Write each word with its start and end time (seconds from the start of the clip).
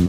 Hej 0.00 0.08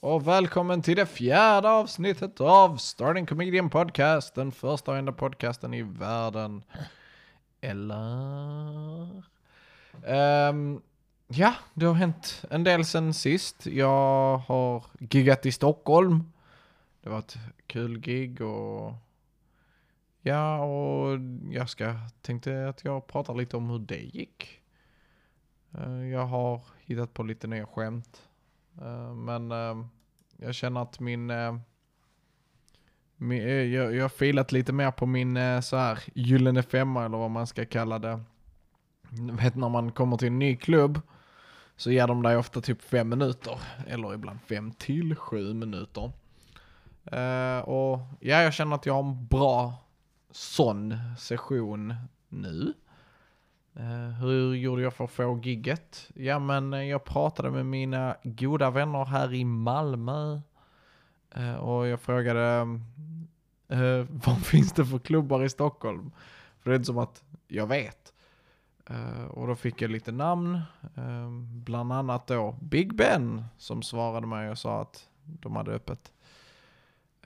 och 0.00 0.28
välkommen 0.28 0.82
till 0.82 0.96
det 0.96 1.06
fjärde 1.06 1.70
avsnittet 1.70 2.40
av 2.40 2.76
Starting 2.76 3.26
Comedian 3.26 3.70
Podcast. 3.70 4.34
Den 4.34 4.52
första 4.52 4.90
och 4.90 4.96
enda 4.96 5.12
podcasten 5.12 5.74
i 5.74 5.82
världen. 5.82 6.62
Eller? 7.60 9.22
Um, 10.50 10.82
ja, 11.28 11.54
det 11.74 11.86
har 11.86 11.94
hänt 11.94 12.44
en 12.50 12.64
del 12.64 12.84
sen 12.84 13.14
sist. 13.14 13.66
Jag 13.66 14.38
har 14.38 14.84
giggat 14.98 15.46
i 15.46 15.52
Stockholm. 15.52 16.24
Det 17.04 17.10
var 17.10 17.18
ett 17.18 17.38
kul 17.66 17.98
gig 17.98 18.40
och 18.40 18.92
ja, 20.22 20.58
och 20.58 21.18
jag 21.50 21.70
ska 21.70 21.94
tänkte 22.22 22.68
att 22.68 22.84
jag 22.84 23.06
pratar 23.06 23.34
lite 23.34 23.56
om 23.56 23.70
hur 23.70 23.78
det 23.78 24.00
gick. 24.00 24.60
Eh, 25.78 26.08
jag 26.08 26.26
har 26.26 26.60
hittat 26.80 27.14
på 27.14 27.22
lite 27.22 27.46
nya 27.46 27.66
skämt. 27.66 28.28
Eh, 28.80 29.14
men 29.14 29.50
eh, 29.50 29.86
jag 30.36 30.54
känner 30.54 30.82
att 30.82 31.00
min... 31.00 31.32
min 33.16 33.48
jag, 33.72 33.94
jag 33.94 34.04
har 34.04 34.08
filat 34.08 34.52
lite 34.52 34.72
mer 34.72 34.90
på 34.90 35.06
min 35.06 35.62
så 35.62 35.76
här 35.76 35.98
gyllene 36.14 36.62
femma 36.62 37.04
eller 37.04 37.18
vad 37.18 37.30
man 37.30 37.46
ska 37.46 37.64
kalla 37.64 37.98
det. 37.98 38.20
Du 39.10 39.32
vet 39.32 39.54
när 39.54 39.68
man 39.68 39.92
kommer 39.92 40.16
till 40.16 40.28
en 40.28 40.38
ny 40.38 40.56
klubb 40.56 41.00
så 41.76 41.90
ger 41.90 42.06
de 42.06 42.22
dig 42.22 42.36
ofta 42.36 42.60
typ 42.60 42.82
fem 42.82 43.08
minuter. 43.08 43.60
Eller 43.86 44.14
ibland 44.14 44.40
fem 44.40 44.72
till 44.72 45.16
sju 45.16 45.54
minuter. 45.54 46.12
Uh, 47.12 47.58
och 47.58 48.00
ja, 48.20 48.42
jag 48.42 48.54
känner 48.54 48.76
att 48.76 48.86
jag 48.86 48.94
har 48.94 49.02
en 49.02 49.26
bra 49.26 49.74
sån 50.30 50.94
session 51.18 51.94
nu. 52.28 52.74
Uh, 53.80 54.10
hur 54.20 54.54
gjorde 54.54 54.82
jag 54.82 54.94
för 54.94 55.04
att 55.04 55.10
få 55.10 55.40
gigget? 55.42 56.10
Ja 56.14 56.38
men 56.38 56.88
jag 56.88 57.04
pratade 57.04 57.50
med 57.50 57.66
mina 57.66 58.16
goda 58.22 58.70
vänner 58.70 59.04
här 59.04 59.34
i 59.34 59.44
Malmö. 59.44 60.40
uh, 61.38 61.54
och 61.54 61.86
jag 61.86 62.00
frågade 62.00 62.64
vad 64.08 64.46
finns 64.46 64.72
det 64.72 64.86
för 64.86 64.98
klubbar 64.98 65.44
i 65.44 65.48
Stockholm? 65.48 66.10
För 66.58 66.70
det 66.70 66.74
är 66.74 66.78
inte 66.78 66.86
som 66.86 66.98
att 66.98 67.24
jag 67.48 67.66
vet. 67.66 68.12
Uh, 68.90 69.24
och 69.24 69.46
då 69.46 69.54
fick 69.54 69.82
jag 69.82 69.90
lite 69.90 70.12
namn. 70.12 70.60
uh, 70.98 71.30
bland 71.40 71.92
annat 71.92 72.26
då 72.26 72.56
Big 72.60 72.94
Ben 72.94 73.44
som 73.58 73.82
svarade 73.82 74.26
mig 74.26 74.50
och 74.50 74.58
sa 74.58 74.80
att 74.80 75.08
de 75.24 75.56
hade 75.56 75.72
öppet. 75.72 76.13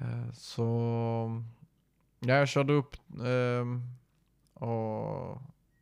Eh, 0.01 0.33
så 0.33 1.43
ja, 2.21 2.35
jag 2.35 2.49
körde 2.49 2.73
upp 2.73 2.97
eh, 3.25 3.65
och 4.65 5.39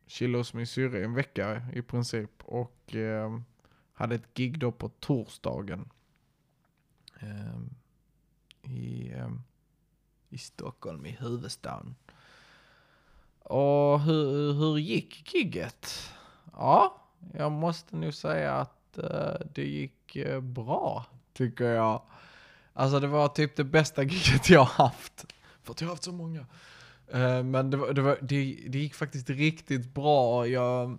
chillade 0.07 0.39
hos 0.39 0.53
min 0.53 0.67
syrra 0.67 0.99
i 0.99 1.03
en 1.03 1.13
vecka 1.13 1.61
i 1.73 1.81
princip. 1.81 2.43
Och 2.43 2.95
eh, 2.95 3.39
hade 3.93 4.15
ett 4.15 4.33
gig 4.33 4.59
då 4.59 4.71
på 4.71 4.89
torsdagen. 4.89 5.89
Eh, 7.19 7.59
i, 8.71 9.11
eh, 9.13 9.31
I 10.29 10.37
Stockholm, 10.37 11.05
i 11.05 11.11
huvudstaden. 11.11 11.95
Och 13.39 14.01
hur, 14.01 14.53
hur 14.53 14.77
gick 14.77 15.33
gigget? 15.33 16.13
Ja, 16.51 17.01
jag 17.33 17.51
måste 17.51 17.95
nog 17.95 18.13
säga 18.13 18.53
att 18.53 18.97
eh, 18.97 19.47
det 19.53 19.65
gick 19.65 20.15
eh, 20.15 20.41
bra, 20.41 21.05
tycker 21.33 21.65
jag. 21.65 22.01
Alltså 22.77 22.99
det 22.99 23.07
var 23.07 23.27
typ 23.27 23.55
det 23.55 23.63
bästa 23.63 24.03
giget 24.03 24.49
jag 24.49 24.59
har 24.59 24.85
haft. 24.85 25.25
För 25.63 25.71
att 25.71 25.81
jag 25.81 25.87
har 25.87 25.93
haft 25.93 26.03
så 26.03 26.11
många. 26.11 26.39
Uh, 27.15 27.43
men 27.43 27.69
det, 27.69 27.77
var, 27.77 27.93
det, 27.93 28.01
var, 28.01 28.17
det, 28.21 28.57
det 28.67 28.79
gick 28.79 28.95
faktiskt 28.95 29.29
riktigt 29.29 29.93
bra. 29.93 30.47
Jag, 30.47 30.97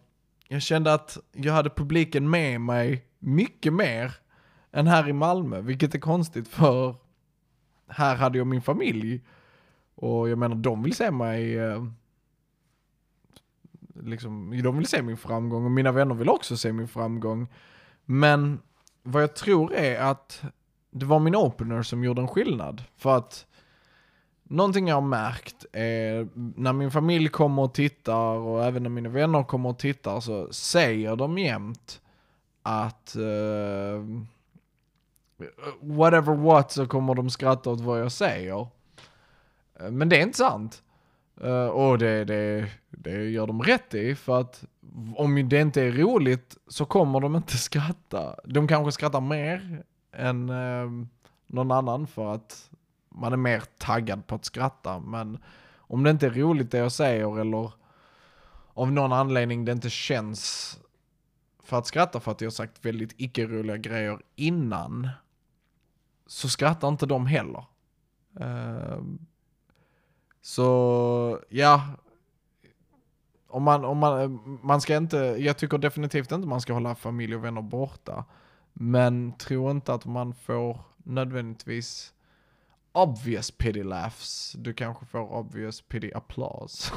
jag 0.48 0.62
kände 0.62 0.94
att 0.94 1.18
jag 1.32 1.52
hade 1.52 1.70
publiken 1.70 2.30
med 2.30 2.60
mig 2.60 3.06
mycket 3.18 3.72
mer 3.72 4.14
än 4.72 4.86
här 4.86 5.08
i 5.08 5.12
Malmö. 5.12 5.60
Vilket 5.60 5.94
är 5.94 5.98
konstigt 5.98 6.48
för 6.48 6.94
här 7.86 8.16
hade 8.16 8.38
jag 8.38 8.46
min 8.46 8.62
familj. 8.62 9.20
Och 9.94 10.28
jag 10.28 10.38
menar 10.38 10.56
de 10.56 10.82
vill 10.82 10.94
se 10.94 11.10
mig 11.10 11.60
Uh, 11.60 11.88
liksom, 13.94 14.62
de 14.62 14.76
vill 14.76 14.86
se 14.86 15.02
min 15.02 15.16
framgång 15.16 15.64
och 15.64 15.70
mina 15.70 15.92
vänner 15.92 16.14
vill 16.14 16.28
också 16.28 16.56
se 16.56 16.72
min 16.72 16.88
framgång. 16.88 17.48
Men 18.04 18.60
vad 19.02 19.22
jag 19.22 19.34
tror 19.34 19.74
är 19.74 20.00
att 20.00 20.42
det 20.90 21.06
var 21.06 21.18
min 21.18 21.36
opener 21.36 21.82
som 21.82 22.04
gjorde 22.04 22.22
en 22.22 22.28
skillnad. 22.28 22.82
För 22.96 23.16
att 23.16 23.46
någonting 24.42 24.88
jag 24.88 24.96
har 24.96 25.02
märkt 25.02 25.66
är 25.72 26.28
när 26.34 26.72
min 26.72 26.90
familj 26.90 27.28
kommer 27.28 27.62
och 27.62 27.74
tittar 27.74 28.36
och 28.36 28.64
även 28.64 28.82
när 28.82 28.90
mina 28.90 29.08
vänner 29.08 29.42
kommer 29.42 29.68
och 29.68 29.78
tittar 29.78 30.20
så 30.20 30.52
säger 30.52 31.16
de 31.16 31.38
jämt 31.38 32.00
att 32.62 33.16
uh, 33.18 34.22
whatever 35.80 36.34
what 36.34 36.72
så 36.72 36.86
kommer 36.86 37.14
de 37.14 37.30
skratta 37.30 37.70
åt 37.70 37.80
vad 37.80 38.00
jag 38.00 38.12
säger. 38.12 38.66
Men 39.90 40.08
det 40.08 40.18
är 40.18 40.22
inte 40.22 40.38
sant. 40.38 40.82
Uh, 41.44 41.66
och 41.66 41.98
det, 41.98 42.24
det, 42.24 42.70
det 42.90 43.30
gör 43.30 43.46
de 43.46 43.62
rätt 43.62 43.94
i 43.94 44.14
för 44.14 44.40
att 44.40 44.64
om 45.16 45.48
det 45.48 45.60
inte 45.60 45.82
är 45.82 45.92
roligt 45.92 46.56
så 46.68 46.84
kommer 46.84 47.20
de 47.20 47.36
inte 47.36 47.56
skratta. 47.56 48.34
De 48.44 48.68
kanske 48.68 48.92
skrattar 48.92 49.20
mer 49.20 49.82
än 50.18 50.48
eh, 50.48 51.06
någon 51.46 51.70
annan 51.70 52.06
för 52.06 52.34
att 52.34 52.70
man 53.08 53.32
är 53.32 53.36
mer 53.36 53.62
taggad 53.78 54.26
på 54.26 54.34
att 54.34 54.44
skratta. 54.44 55.00
Men 55.00 55.38
om 55.76 56.02
det 56.02 56.10
inte 56.10 56.26
är 56.26 56.30
roligt 56.30 56.70
det 56.70 56.78
jag 56.78 56.92
säger 56.92 57.40
eller 57.40 57.72
av 58.74 58.92
någon 58.92 59.12
anledning 59.12 59.64
det 59.64 59.72
inte 59.72 59.90
känns 59.90 60.74
för 61.62 61.78
att 61.78 61.86
skratta 61.86 62.20
för 62.20 62.32
att 62.32 62.40
jag 62.40 62.46
har 62.46 62.50
sagt 62.52 62.84
väldigt 62.84 63.14
icke-roliga 63.16 63.76
grejer 63.76 64.20
innan 64.36 65.08
så 66.26 66.48
skrattar 66.48 66.88
inte 66.88 67.06
de 67.06 67.26
heller. 67.26 67.64
Ehm, 68.40 69.18
så 70.42 71.40
ja, 71.48 71.82
om 73.48 73.62
man, 73.62 73.84
om 73.84 73.98
man, 73.98 74.20
ehm, 74.20 74.58
man 74.62 74.80
ska 74.80 74.96
inte, 74.96 75.16
jag 75.16 75.58
tycker 75.58 75.78
definitivt 75.78 76.32
inte 76.32 76.48
man 76.48 76.60
ska 76.60 76.72
hålla 76.72 76.94
familj 76.94 77.36
och 77.36 77.44
vänner 77.44 77.62
borta. 77.62 78.24
Men 78.80 79.32
tror 79.32 79.70
inte 79.70 79.94
att 79.94 80.04
man 80.04 80.34
får 80.34 80.80
nödvändigtvis 80.96 82.12
obvious 82.92 83.50
pity 83.50 83.82
laughs. 83.82 84.52
Du 84.58 84.72
kanske 84.72 85.06
får 85.06 85.32
obvious 85.32 85.80
pity 85.80 86.12
applause. 86.14 86.92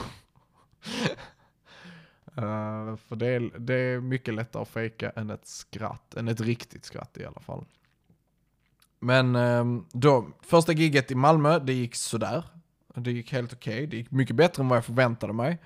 uh, 2.37 2.95
för 3.07 3.15
det 3.15 3.27
är, 3.27 3.59
det 3.59 3.73
är 3.73 3.99
mycket 3.99 4.33
lättare 4.33 4.61
att 4.61 4.69
fejka 4.69 5.09
än 5.09 5.29
ett 5.29 5.47
skratt, 5.47 6.15
än 6.15 6.27
ett 6.27 6.41
riktigt 6.41 6.85
skratt 6.85 7.17
i 7.17 7.25
alla 7.25 7.39
fall. 7.39 7.65
Men 8.99 9.35
ehm, 9.35 9.85
då, 9.91 10.27
första 10.41 10.71
giget 10.71 11.11
i 11.11 11.15
Malmö, 11.15 11.59
det 11.59 11.73
gick 11.73 11.95
sådär. 11.95 12.43
Det 12.95 13.11
gick 13.11 13.31
helt 13.31 13.53
okej, 13.53 13.87
det 13.87 13.97
gick 13.97 14.11
mycket 14.11 14.35
bättre 14.35 14.63
än 14.63 14.69
vad 14.69 14.77
jag 14.77 14.85
förväntade 14.85 15.33
mig. 15.33 15.57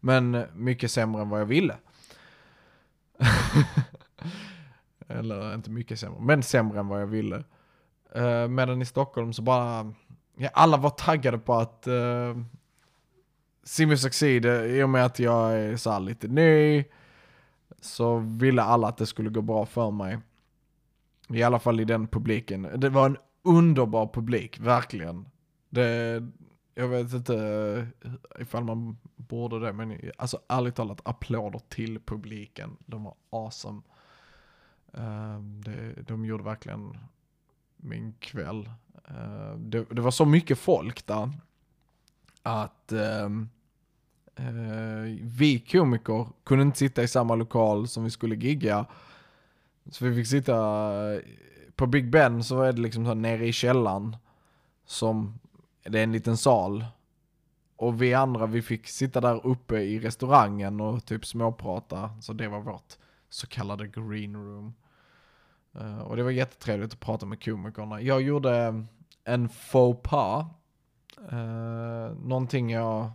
Men 0.00 0.44
mycket 0.54 0.90
sämre 0.90 1.22
än 1.22 1.28
vad 1.28 1.40
jag 1.40 1.46
ville. 1.46 1.76
Eller 5.08 5.54
inte 5.54 5.70
mycket 5.70 6.00
sämre, 6.00 6.20
men 6.20 6.42
sämre 6.42 6.80
än 6.80 6.88
vad 6.88 7.00
jag 7.00 7.06
ville. 7.06 7.44
Uh, 8.16 8.48
medan 8.48 8.82
i 8.82 8.84
Stockholm 8.84 9.32
så 9.32 9.42
bara, 9.42 9.94
ja, 10.36 10.48
alla 10.52 10.76
var 10.76 10.90
taggade 10.90 11.38
på 11.38 11.54
att 11.54 11.86
eh, 11.86 11.94
uh, 11.94 12.36
see 13.66 13.96
succeed. 13.96 14.44
Eh, 14.44 14.64
I 14.64 14.82
och 14.82 14.88
med 14.88 15.04
att 15.04 15.18
jag 15.18 15.58
är 15.60 15.76
så 15.76 15.90
här 15.90 16.00
lite 16.00 16.28
ny, 16.28 16.84
så 17.80 18.18
ville 18.18 18.62
alla 18.62 18.88
att 18.88 18.96
det 18.96 19.06
skulle 19.06 19.30
gå 19.30 19.42
bra 19.42 19.66
för 19.66 19.90
mig. 19.90 20.18
I 21.28 21.42
alla 21.42 21.58
fall 21.58 21.80
i 21.80 21.84
den 21.84 22.06
publiken. 22.06 22.68
Det 22.76 22.88
var 22.88 23.06
en 23.06 23.16
underbar 23.44 24.10
publik, 24.12 24.60
verkligen. 24.60 25.28
Det, 25.70 26.22
jag 26.74 26.88
vet 26.88 27.12
inte 27.12 27.88
ifall 28.40 28.64
man 28.64 28.96
borde 29.16 29.60
det, 29.60 29.72
men 29.72 30.00
alltså 30.18 30.40
ärligt 30.48 30.74
talat 30.74 31.00
applåder 31.04 31.60
till 31.68 32.00
publiken. 32.00 32.76
De 32.86 33.04
var 33.04 33.14
awesome. 33.30 33.82
Ehm, 34.96 35.60
det, 35.64 36.02
de 36.02 36.24
gjorde 36.24 36.44
verkligen 36.44 36.98
min 37.76 38.14
kväll. 38.20 38.70
Ehm, 39.08 39.70
det, 39.70 39.84
det 39.90 40.00
var 40.00 40.10
så 40.10 40.24
mycket 40.24 40.58
folk 40.58 41.06
där 41.06 41.30
att 42.42 42.92
ehm, 42.92 43.48
eh, 44.36 45.16
vi 45.22 45.58
komiker 45.58 46.26
kunde 46.44 46.62
inte 46.62 46.78
sitta 46.78 47.02
i 47.02 47.08
samma 47.08 47.34
lokal 47.34 47.88
som 47.88 48.04
vi 48.04 48.10
skulle 48.10 48.34
gigga. 48.34 48.86
Så 49.90 50.04
vi 50.04 50.14
fick 50.14 50.26
sitta 50.26 50.56
eh, 51.14 51.20
på 51.74 51.86
Big 51.86 52.10
Ben 52.10 52.44
så 52.44 52.62
är 52.62 52.72
det 52.72 52.80
liksom 52.80 53.04
så 53.04 53.08
här 53.08 53.14
nere 53.14 53.46
i 53.46 53.52
källaren. 53.52 54.16
Som, 54.86 55.38
det 55.82 55.98
är 55.98 56.02
en 56.02 56.12
liten 56.12 56.36
sal. 56.36 56.84
Och 57.76 58.02
vi 58.02 58.14
andra 58.14 58.46
vi 58.46 58.62
fick 58.62 58.88
sitta 58.88 59.20
där 59.20 59.46
uppe 59.46 59.78
i 59.78 59.98
restaurangen 59.98 60.80
och 60.80 61.04
typ 61.04 61.26
småprata. 61.26 62.10
Så 62.20 62.32
det 62.32 62.48
var 62.48 62.60
vårt 62.60 62.96
så 63.28 63.46
kallade 63.46 63.86
green 63.86 64.36
room. 64.36 64.74
Eh, 65.80 65.98
och 65.98 66.16
det 66.16 66.22
var 66.22 66.30
jättetrevligt 66.30 66.92
att 66.92 67.00
prata 67.00 67.26
med 67.26 67.44
komikerna. 67.44 68.00
Jag 68.00 68.22
gjorde 68.22 68.56
eh, 68.58 68.74
en 69.24 69.48
faux 69.48 70.00
pas 70.02 70.46
Uh, 71.32 72.16
någonting 72.24 72.70
jag 72.70 73.10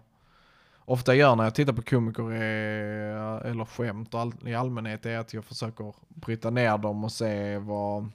ofta 0.86 1.16
gör 1.16 1.36
när 1.36 1.44
jag 1.44 1.56
tittar 1.56 1.74
på 1.74 1.82
komiker 1.82 2.32
är, 2.32 3.42
eller 3.42 3.66
skämt 3.66 4.16
all, 4.16 4.34
i 4.46 4.56
allmänhet 4.56 5.06
är 5.06 5.18
att 5.18 5.34
jag 5.34 5.46
försöker 5.46 5.94
bryta 6.08 6.50
ner 6.50 6.78
dem 6.78 7.04
och 7.04 7.12
se 7.12 7.58
vad 7.58 8.12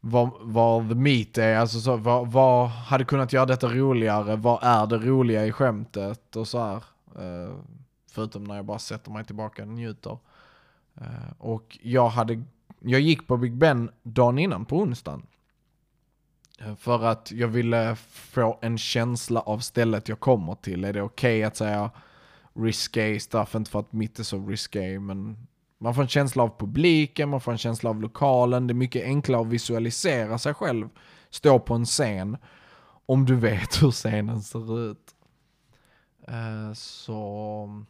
vad, 0.00 0.30
vad 0.40 0.88
the 0.88 0.94
meat 0.94 1.38
är, 1.38 1.56
alltså 1.56 1.80
så, 1.80 1.96
vad, 1.96 2.32
vad 2.32 2.68
hade 2.68 3.04
kunnat 3.04 3.32
göra 3.32 3.46
detta 3.46 3.68
roligare, 3.68 4.36
vad 4.36 4.58
är 4.62 4.86
det 4.86 4.98
roliga 4.98 5.46
i 5.46 5.52
skämtet 5.52 6.36
och 6.36 6.48
så 6.48 6.58
här. 6.58 6.84
Uh, 7.18 7.54
förutom 8.10 8.44
när 8.44 8.56
jag 8.56 8.64
bara 8.64 8.78
sätter 8.78 9.10
mig 9.10 9.24
tillbaka 9.24 9.62
och 9.62 9.68
njuter. 9.68 10.18
Uh, 11.00 11.32
och 11.38 11.78
jag 11.82 12.08
hade, 12.08 12.42
jag 12.88 13.00
gick 13.00 13.26
på 13.26 13.36
Big 13.36 13.54
Ben 13.54 13.90
dagen 14.02 14.38
innan 14.38 14.64
på 14.64 14.78
onsdagen. 14.78 15.26
Eh, 16.60 16.76
för 16.76 17.04
att 17.04 17.32
jag 17.32 17.48
ville 17.48 17.96
få 18.10 18.58
en 18.62 18.78
känsla 18.78 19.40
av 19.40 19.58
stället 19.58 20.08
jag 20.08 20.20
kommer 20.20 20.54
till. 20.54 20.84
Är 20.84 20.92
det 20.92 21.02
okej 21.02 21.38
okay 21.38 21.42
att 21.42 21.56
säga 21.56 21.90
risky 22.54 23.20
stuff, 23.20 23.54
inte 23.54 23.70
för 23.70 23.80
att 23.80 23.92
mitt 23.92 24.18
är 24.18 24.22
så 24.22 24.46
risky, 24.46 24.98
men 24.98 25.46
man 25.78 25.94
får 25.94 26.02
en 26.02 26.08
känsla 26.08 26.42
av 26.42 26.58
publiken, 26.58 27.28
man 27.28 27.40
får 27.40 27.52
en 27.52 27.58
känsla 27.58 27.90
av 27.90 28.00
lokalen. 28.00 28.66
Det 28.66 28.72
är 28.72 28.74
mycket 28.74 29.04
enklare 29.04 29.40
att 29.40 29.46
visualisera 29.46 30.38
sig 30.38 30.54
själv 30.54 30.88
stå 31.30 31.58
på 31.58 31.74
en 31.74 31.84
scen 31.84 32.36
om 33.06 33.26
du 33.26 33.36
vet 33.36 33.82
hur 33.82 33.90
scenen 33.90 34.42
ser 34.42 34.90
ut. 34.90 35.14
Uh, 36.28 36.72
så 36.72 37.84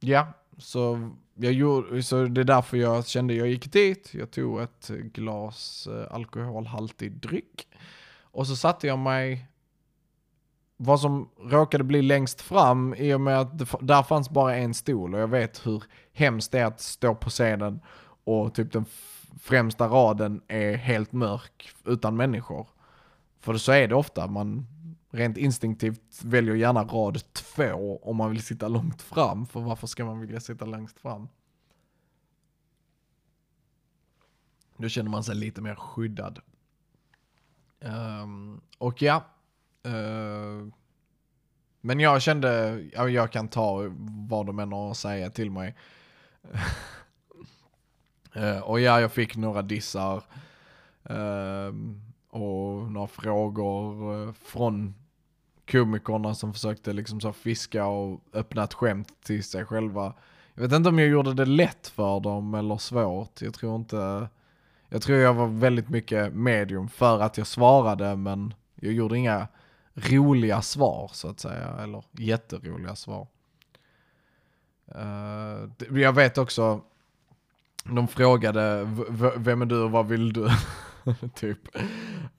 ja, 0.00 0.26
så, 0.58 1.10
jag 1.34 1.52
gjorde, 1.52 2.02
så 2.02 2.24
det 2.24 2.40
är 2.40 2.44
därför 2.44 2.76
jag 2.76 3.06
kände 3.06 3.34
jag 3.34 3.48
gick 3.48 3.72
dit. 3.72 4.14
Jag 4.14 4.30
tog 4.30 4.60
ett 4.60 4.88
glas 4.88 5.88
eh, 5.90 6.14
alkoholhaltig 6.14 7.12
dryck. 7.12 7.68
Och 8.20 8.46
så 8.46 8.56
satte 8.56 8.86
jag 8.86 8.98
mig 8.98 9.46
vad 10.76 11.00
som 11.00 11.28
råkade 11.40 11.84
bli 11.84 12.02
längst 12.02 12.40
fram 12.40 12.94
i 12.94 13.14
och 13.14 13.20
med 13.20 13.40
att 13.40 13.58
det, 13.58 13.66
där 13.80 14.02
fanns 14.02 14.30
bara 14.30 14.56
en 14.56 14.74
stol 14.74 15.14
och 15.14 15.20
jag 15.20 15.28
vet 15.28 15.66
hur 15.66 15.84
hemskt 16.12 16.52
det 16.52 16.58
är 16.58 16.64
att 16.64 16.80
stå 16.80 17.14
på 17.14 17.30
scenen 17.30 17.80
och 18.24 18.54
typ 18.54 18.72
den 18.72 18.84
främsta 19.40 19.86
raden 19.86 20.42
är 20.48 20.76
helt 20.76 21.12
mörk 21.12 21.70
utan 21.84 22.16
människor. 22.16 22.68
För 23.40 23.56
så 23.56 23.72
är 23.72 23.88
det 23.88 23.94
ofta, 23.94 24.26
man 24.26 24.66
rent 25.14 25.36
instinktivt 25.36 26.22
väljer 26.24 26.54
gärna 26.54 26.84
rad 26.84 27.32
två 27.32 27.98
om 28.02 28.16
man 28.16 28.30
vill 28.30 28.42
sitta 28.42 28.68
långt 28.68 29.02
fram, 29.02 29.46
för 29.46 29.60
varför 29.60 29.86
ska 29.86 30.04
man 30.04 30.20
vilja 30.20 30.40
sitta 30.40 30.64
längst 30.64 31.00
fram? 31.00 31.28
Då 34.76 34.88
känner 34.88 35.10
man 35.10 35.24
sig 35.24 35.34
lite 35.34 35.60
mer 35.60 35.74
skyddad. 35.74 36.40
Um, 37.80 38.60
och 38.78 39.02
ja, 39.02 39.24
Uh, 39.86 40.68
men 41.80 42.00
jag 42.00 42.22
kände, 42.22 42.80
jag 42.92 43.32
kan 43.32 43.48
ta 43.48 43.82
vad 44.28 44.46
de 44.46 44.58
än 44.58 44.72
har 44.72 44.90
att 44.90 44.96
säga 44.96 45.30
till 45.30 45.50
mig. 45.50 45.74
uh, 48.36 48.58
och 48.62 48.80
ja, 48.80 49.00
jag 49.00 49.12
fick 49.12 49.36
några 49.36 49.62
dissar. 49.62 50.22
Uh, 51.10 51.72
och 52.34 52.92
några 52.92 53.06
frågor 53.06 54.12
eh, 54.28 54.32
från 54.32 54.94
komikerna 55.70 56.34
som 56.34 56.52
försökte 56.52 56.92
liksom 56.92 57.20
så 57.20 57.32
fiska 57.32 57.86
och 57.86 58.20
öppna 58.32 58.64
ett 58.64 58.74
skämt 58.74 59.12
till 59.24 59.44
sig 59.44 59.64
själva. 59.64 60.14
Jag 60.54 60.62
vet 60.62 60.72
inte 60.72 60.88
om 60.88 60.98
jag 60.98 61.08
gjorde 61.08 61.34
det 61.34 61.44
lätt 61.44 61.86
för 61.86 62.20
dem 62.20 62.54
eller 62.54 62.76
svårt. 62.76 63.42
Jag 63.42 63.54
tror 63.54 63.76
inte... 63.76 64.28
Jag 64.88 65.02
tror 65.02 65.18
jag 65.18 65.34
var 65.34 65.46
väldigt 65.46 65.88
mycket 65.88 66.34
medium 66.34 66.88
för 66.88 67.20
att 67.20 67.38
jag 67.38 67.46
svarade 67.46 68.16
men 68.16 68.54
jag 68.74 68.92
gjorde 68.92 69.18
inga 69.18 69.48
roliga 69.94 70.62
svar 70.62 71.10
så 71.12 71.28
att 71.28 71.40
säga, 71.40 71.76
eller 71.82 72.04
jätteroliga 72.12 72.96
svar. 72.96 73.26
Uh, 74.94 75.98
jag 76.00 76.12
vet 76.12 76.38
också, 76.38 76.80
de 77.84 78.08
frågade 78.08 78.88
vem 79.36 79.62
är 79.62 79.66
du 79.66 79.82
och 79.82 79.90
vad 79.90 80.06
vill 80.06 80.32
du? 80.32 80.48
typ. 81.34 81.58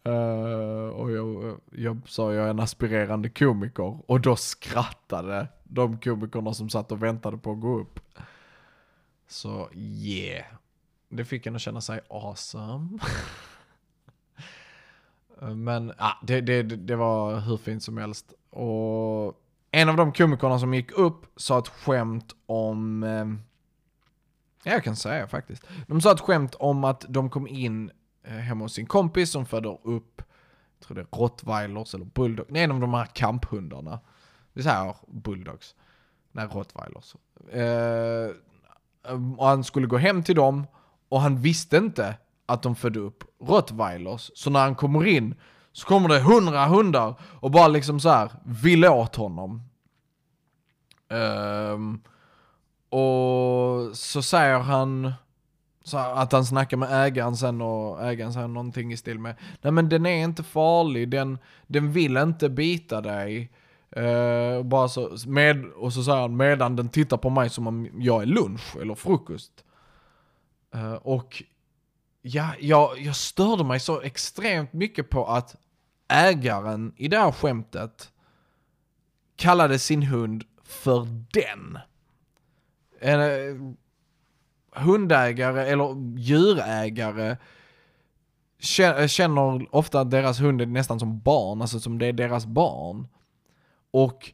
Uh, 0.08 0.88
och 0.88 1.12
jag, 1.12 1.60
jag 1.72 2.02
sa 2.06 2.34
jag 2.34 2.46
är 2.46 2.50
en 2.50 2.60
aspirerande 2.60 3.30
komiker 3.30 4.00
och 4.12 4.22
då 4.22 4.36
skrattade 4.36 5.48
de 5.64 6.00
komikerna 6.00 6.54
som 6.54 6.70
satt 6.70 6.92
och 6.92 7.04
väntade 7.04 7.38
på 7.38 7.52
att 7.52 7.62
gå 7.62 7.80
upp. 7.80 8.00
Så 9.28 9.70
yeah, 9.74 10.46
det 11.10 11.26
fick 11.26 11.46
en 11.46 11.56
att 11.56 11.62
känna 11.62 11.82
sig 11.82 12.00
awesome. 12.10 13.00
Men 15.56 15.94
ah, 15.98 16.14
det, 16.24 16.42
det, 16.42 16.64
det 16.64 16.96
var 16.96 17.40
hur 17.40 17.58
fint 17.58 17.84
som 17.84 17.98
helst. 17.98 18.34
Och 18.50 19.42
en 19.72 19.90
av 19.90 19.98
de 19.98 20.14
komikerna 20.14 20.60
som 20.60 20.74
gick 20.74 20.92
upp 20.92 21.26
sa 21.36 21.60
ett 21.60 21.68
skämt 21.68 22.36
om... 22.46 23.04
Eh, 23.04 23.26
jag 24.74 24.84
kan 24.84 24.96
säga 24.96 25.28
faktiskt. 25.28 25.64
De 25.88 26.02
sa 26.02 26.12
ett 26.12 26.20
skämt 26.20 26.56
om 26.56 26.84
att 26.84 27.06
de 27.10 27.30
kom 27.30 27.48
in 27.48 27.92
Eh, 28.28 28.34
hemma 28.34 28.66
hos 28.66 28.74
sin 28.74 28.86
kompis 28.86 29.32
som 29.32 29.46
föder 29.46 29.78
upp, 29.84 30.22
jag 30.80 30.88
tror 30.88 30.96
det 30.96 31.02
är 31.02 31.18
rottweilers 31.18 31.94
eller 31.94 32.06
bulldogs, 32.06 32.50
nej 32.52 32.64
en 32.64 32.72
av 32.72 32.80
de 32.80 32.94
här 32.94 33.06
kamphundarna. 33.06 34.00
Vi 34.54 34.64
säger 34.64 34.96
bulldogs. 35.08 35.76
Nej, 36.32 36.46
rottweilers. 36.46 37.16
Eh, 37.52 38.36
och 39.38 39.48
han 39.48 39.64
skulle 39.64 39.88
gå 39.88 39.98
hem 39.98 40.24
till 40.24 40.36
dem 40.36 40.68
och 41.10 41.22
han 41.22 41.38
visste 41.42 41.78
inte 41.78 42.16
att 42.46 42.62
de 42.62 42.76
födde 42.76 43.00
upp 43.00 43.24
rottweilers. 43.42 44.32
Så 44.36 44.50
när 44.50 44.60
han 44.60 44.76
kommer 44.76 45.06
in 45.06 45.36
så 45.72 45.88
kommer 45.88 46.10
det 46.10 46.20
hundra 46.20 46.66
hundar 46.66 47.16
och 47.22 47.52
bara 47.52 47.68
liksom 47.68 48.00
så 48.00 48.10
här 48.10 48.32
vill 48.46 48.86
åt 48.86 49.16
honom. 49.16 49.62
Eh, 51.10 51.80
och 53.00 53.98
så 53.98 54.22
säger 54.22 54.60
han 54.60 55.14
så 55.86 55.98
att 55.98 56.32
han 56.32 56.46
snackar 56.46 56.78
med 56.78 57.06
ägaren 57.06 57.38
sen 57.38 57.62
och 57.62 58.04
ägaren 58.06 58.34
säger 58.34 58.48
någonting 58.48 58.94
i 58.94 58.98
stil 58.98 59.20
med 59.20 59.36
Nej 59.62 59.72
men 59.72 59.90
den 59.90 60.06
är 60.06 60.24
inte 60.24 60.44
farlig, 60.44 61.10
den, 61.10 61.38
den 61.68 61.92
vill 61.92 62.18
inte 62.18 62.50
bita 62.50 63.02
dig. 63.02 63.52
Uh, 63.98 64.64
bara 64.64 64.88
så, 64.88 65.18
med, 65.28 65.66
och 65.66 65.94
så 65.94 66.04
säger 66.04 66.22
han 66.22 66.38
medan 66.38 66.76
den 66.76 66.90
tittar 66.90 67.18
på 67.18 67.30
mig 67.30 67.50
som 67.50 67.68
om 67.68 67.90
jag 67.98 68.22
är 68.22 68.26
lunch 68.26 68.76
eller 68.82 68.96
frukost. 68.96 69.52
Uh, 70.76 70.94
och 70.94 71.44
ja, 72.22 72.50
jag, 72.60 73.00
jag 73.00 73.16
störde 73.16 73.64
mig 73.64 73.80
så 73.80 74.02
extremt 74.02 74.74
mycket 74.74 75.10
på 75.10 75.26
att 75.26 75.56
ägaren 76.08 76.94
i 76.98 77.08
det 77.08 77.18
här 77.18 77.32
skämtet 77.32 78.12
kallade 79.36 79.80
sin 79.80 80.04
hund 80.04 80.44
för 80.64 81.08
den. 81.32 81.80
En 83.00 83.78
hundägare 84.76 85.66
eller 85.66 86.18
djurägare 86.18 87.38
eh, 88.80 89.08
känner 89.08 89.76
ofta 89.76 90.00
att 90.00 90.12
deras 90.12 90.42
hund 90.42 90.62
är 90.62 90.66
nästan 90.66 91.00
som 91.00 91.20
barn, 91.20 91.62
alltså 91.62 91.80
som 91.80 91.98
det 91.98 92.08
är 92.08 92.14
deras 92.14 92.46
barn. 92.46 93.08
Och 93.92 94.32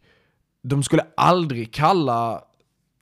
de 0.62 0.83
skulle 0.83 1.05
aldrig 1.17 1.74
kalla 1.74 2.43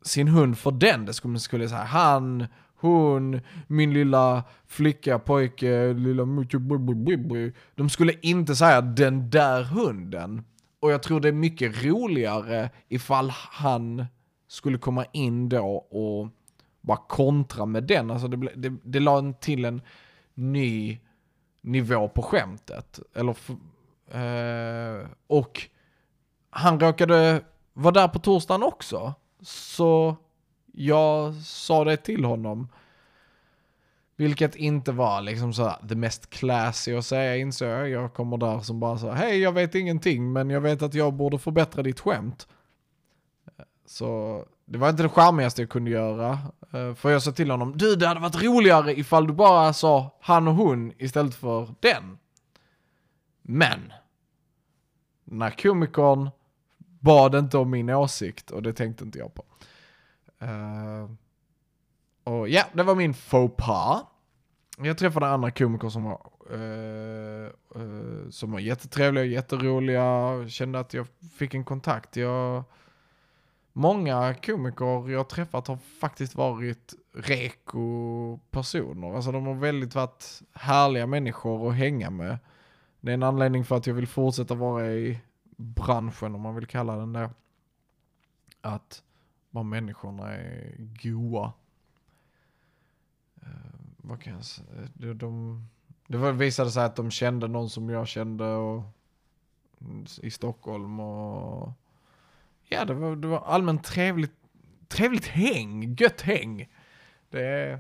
sin 0.01 0.27
hund 0.27 0.58
för 0.58 0.72
den. 0.72 1.05
Det 1.05 1.13
skulle, 1.13 1.39
skulle 1.39 1.69
säga 1.69 1.84
han, 1.84 2.46
hon, 2.75 3.41
min 3.67 3.93
lilla 3.93 4.43
flicka, 4.67 5.19
pojke, 5.19 5.93
lilla 5.93 6.25
De 7.75 7.89
skulle 7.89 8.13
inte 8.22 8.55
säga 8.55 8.81
den 8.81 9.29
där 9.29 9.63
hunden. 9.63 10.43
Och 10.79 10.91
jag 10.91 11.03
tror 11.03 11.19
det 11.19 11.27
är 11.27 11.34
mycket 11.34 11.84
roligare 11.84 12.69
ifall 12.89 13.29
han 13.51 14.05
skulle 14.48 14.77
komma 14.77 15.05
in 15.12 15.50
då 15.50 15.65
och 15.75 16.29
bara 16.89 17.03
kontra 17.08 17.65
med 17.65 17.84
den. 17.84 18.12
Alltså 18.12 18.27
det, 18.27 18.51
det, 18.55 18.77
det 18.84 19.00
la 19.00 19.34
till 19.34 19.65
en 19.65 19.81
ny 20.34 21.00
nivå 21.62 22.10
på 22.10 22.22
skämtet. 22.22 23.00
Eller, 23.15 23.36
eh, 24.12 25.08
och 25.27 25.69
han 26.50 26.79
råkade 26.79 27.41
vara 27.74 27.93
där 27.93 28.08
på 28.08 28.19
torsdagen 28.19 28.63
också. 28.63 29.13
Så 29.41 30.15
jag 30.74 31.34
sa 31.34 31.84
det 31.84 31.98
till 31.98 32.25
honom. 32.25 32.67
Vilket 34.15 34.55
inte 34.55 34.91
var 34.91 35.22
liksom 35.22 35.53
så 35.53 35.72
det 35.84 35.96
mest 35.96 36.29
classy 36.29 36.96
att 36.96 37.05
säga 37.05 37.38
insåg 37.38 37.69
jag. 37.69 37.89
Jag 37.89 38.13
kommer 38.13 38.38
där 38.38 38.60
som 38.60 38.79
bara 38.79 38.98
så 38.98 39.12
hej 39.12 39.39
jag 39.39 39.51
vet 39.51 39.75
ingenting 39.75 40.34
men 40.34 40.50
jag 40.50 40.62
vet 40.62 40.81
att 40.81 40.93
jag 40.93 41.13
borde 41.13 41.39
förbättra 41.39 41.84
ditt 41.84 42.00
skämt. 42.00 42.48
Så 43.89 44.46
det 44.65 44.77
var 44.77 44.89
inte 44.89 45.03
det 45.03 45.10
charmigaste 45.10 45.62
jag 45.62 45.69
kunde 45.69 45.91
göra. 45.91 46.39
Eh, 46.72 46.93
för 46.93 47.10
jag 47.10 47.22
sa 47.22 47.31
till 47.31 47.51
honom, 47.51 47.77
du 47.77 47.96
det 47.96 48.08
hade 48.08 48.19
varit 48.19 48.43
roligare 48.43 49.00
ifall 49.00 49.27
du 49.27 49.34
bara 49.34 49.74
sa 49.74 50.17
han 50.22 50.48
och 50.48 50.55
hon 50.55 50.93
istället 50.98 51.36
för 51.36 51.74
den. 51.79 52.17
Men, 53.41 53.93
den 55.25 55.41
här 55.41 55.50
komikern 55.50 56.29
bad 57.00 57.36
inte 57.36 57.58
om 57.58 57.69
min 57.69 57.89
åsikt 57.89 58.51
och 58.51 58.63
det 58.63 58.74
tänkte 58.74 59.03
inte 59.03 59.19
jag 59.19 59.34
på. 59.34 59.43
Uh, 60.43 61.12
och 62.24 62.50
ja, 62.50 62.63
det 62.74 62.84
var 62.84 62.96
min 62.96 63.13
faux 63.13 63.55
pas. 63.58 64.03
Jag 64.77 64.98
träffade 64.98 65.27
andra 65.27 65.51
komiker 65.51 65.89
som 65.89 66.03
var 66.03 66.29
uh, 66.51 67.50
uh, 67.75 68.29
som 68.29 68.51
var 68.51 68.60
jättetrevliga, 68.60 69.25
jätteroliga. 69.25 70.34
Kände 70.48 70.79
att 70.79 70.93
jag 70.93 71.08
fick 71.38 71.53
en 71.53 71.63
kontakt. 71.63 72.15
Jag, 72.15 72.63
många 73.79 74.33
komiker 74.33 75.09
jag 75.09 75.29
träffat 75.29 75.67
har 75.67 75.77
faktiskt 75.77 76.36
varit 76.36 76.93
reko-personer. 77.13 79.15
Alltså 79.15 79.31
de 79.31 79.45
har 79.45 79.53
väldigt 79.53 79.95
varit 79.95 80.41
härliga 80.53 81.07
människor 81.07 81.69
att 81.69 81.75
hänga 81.75 82.09
med. 82.09 82.38
Det 83.01 83.12
är 83.12 83.13
en 83.13 83.24
anledning 83.24 83.65
för 83.65 83.77
att 83.77 83.88
jag 83.88 83.93
vill 83.93 84.07
fortsätta 84.07 84.55
vara 84.55 84.91
i 84.91 85.19
branschen, 85.55 86.36
om 86.36 86.41
man 86.41 86.55
vill 86.55 86.67
kalla 86.67 86.95
den 86.95 87.13
det. 87.13 87.29
Att 88.62 89.03
bara 89.50 89.63
människorna 89.63 90.33
är 90.33 90.75
goa. 90.77 91.53
Eh, 93.41 93.48
vad 93.98 94.21
kan 94.21 94.33
jag 94.33 94.45
säga? 94.45 94.67
Eh, 94.77 94.89
de, 94.93 95.17
de, 95.17 95.67
det 96.07 96.31
visade 96.31 96.71
sig 96.71 96.83
att 96.83 96.95
de 96.95 97.12
kände 97.12 97.48
någon 97.48 97.69
som 97.69 97.89
jag 97.89 98.07
kände 98.07 98.45
och, 98.45 98.83
mm, 99.81 100.05
i 100.21 100.31
Stockholm 100.31 101.00
och 101.00 101.71
ja, 102.69 102.85
det 102.85 102.93
var, 102.93 103.15
det 103.15 103.27
var 103.27 103.43
allmänt 103.45 103.83
trevligt, 103.83 104.33
trevligt 104.88 105.27
häng, 105.27 105.95
gött 105.95 106.21
häng. 106.21 106.69
Det 107.29 107.45
är, 107.45 107.79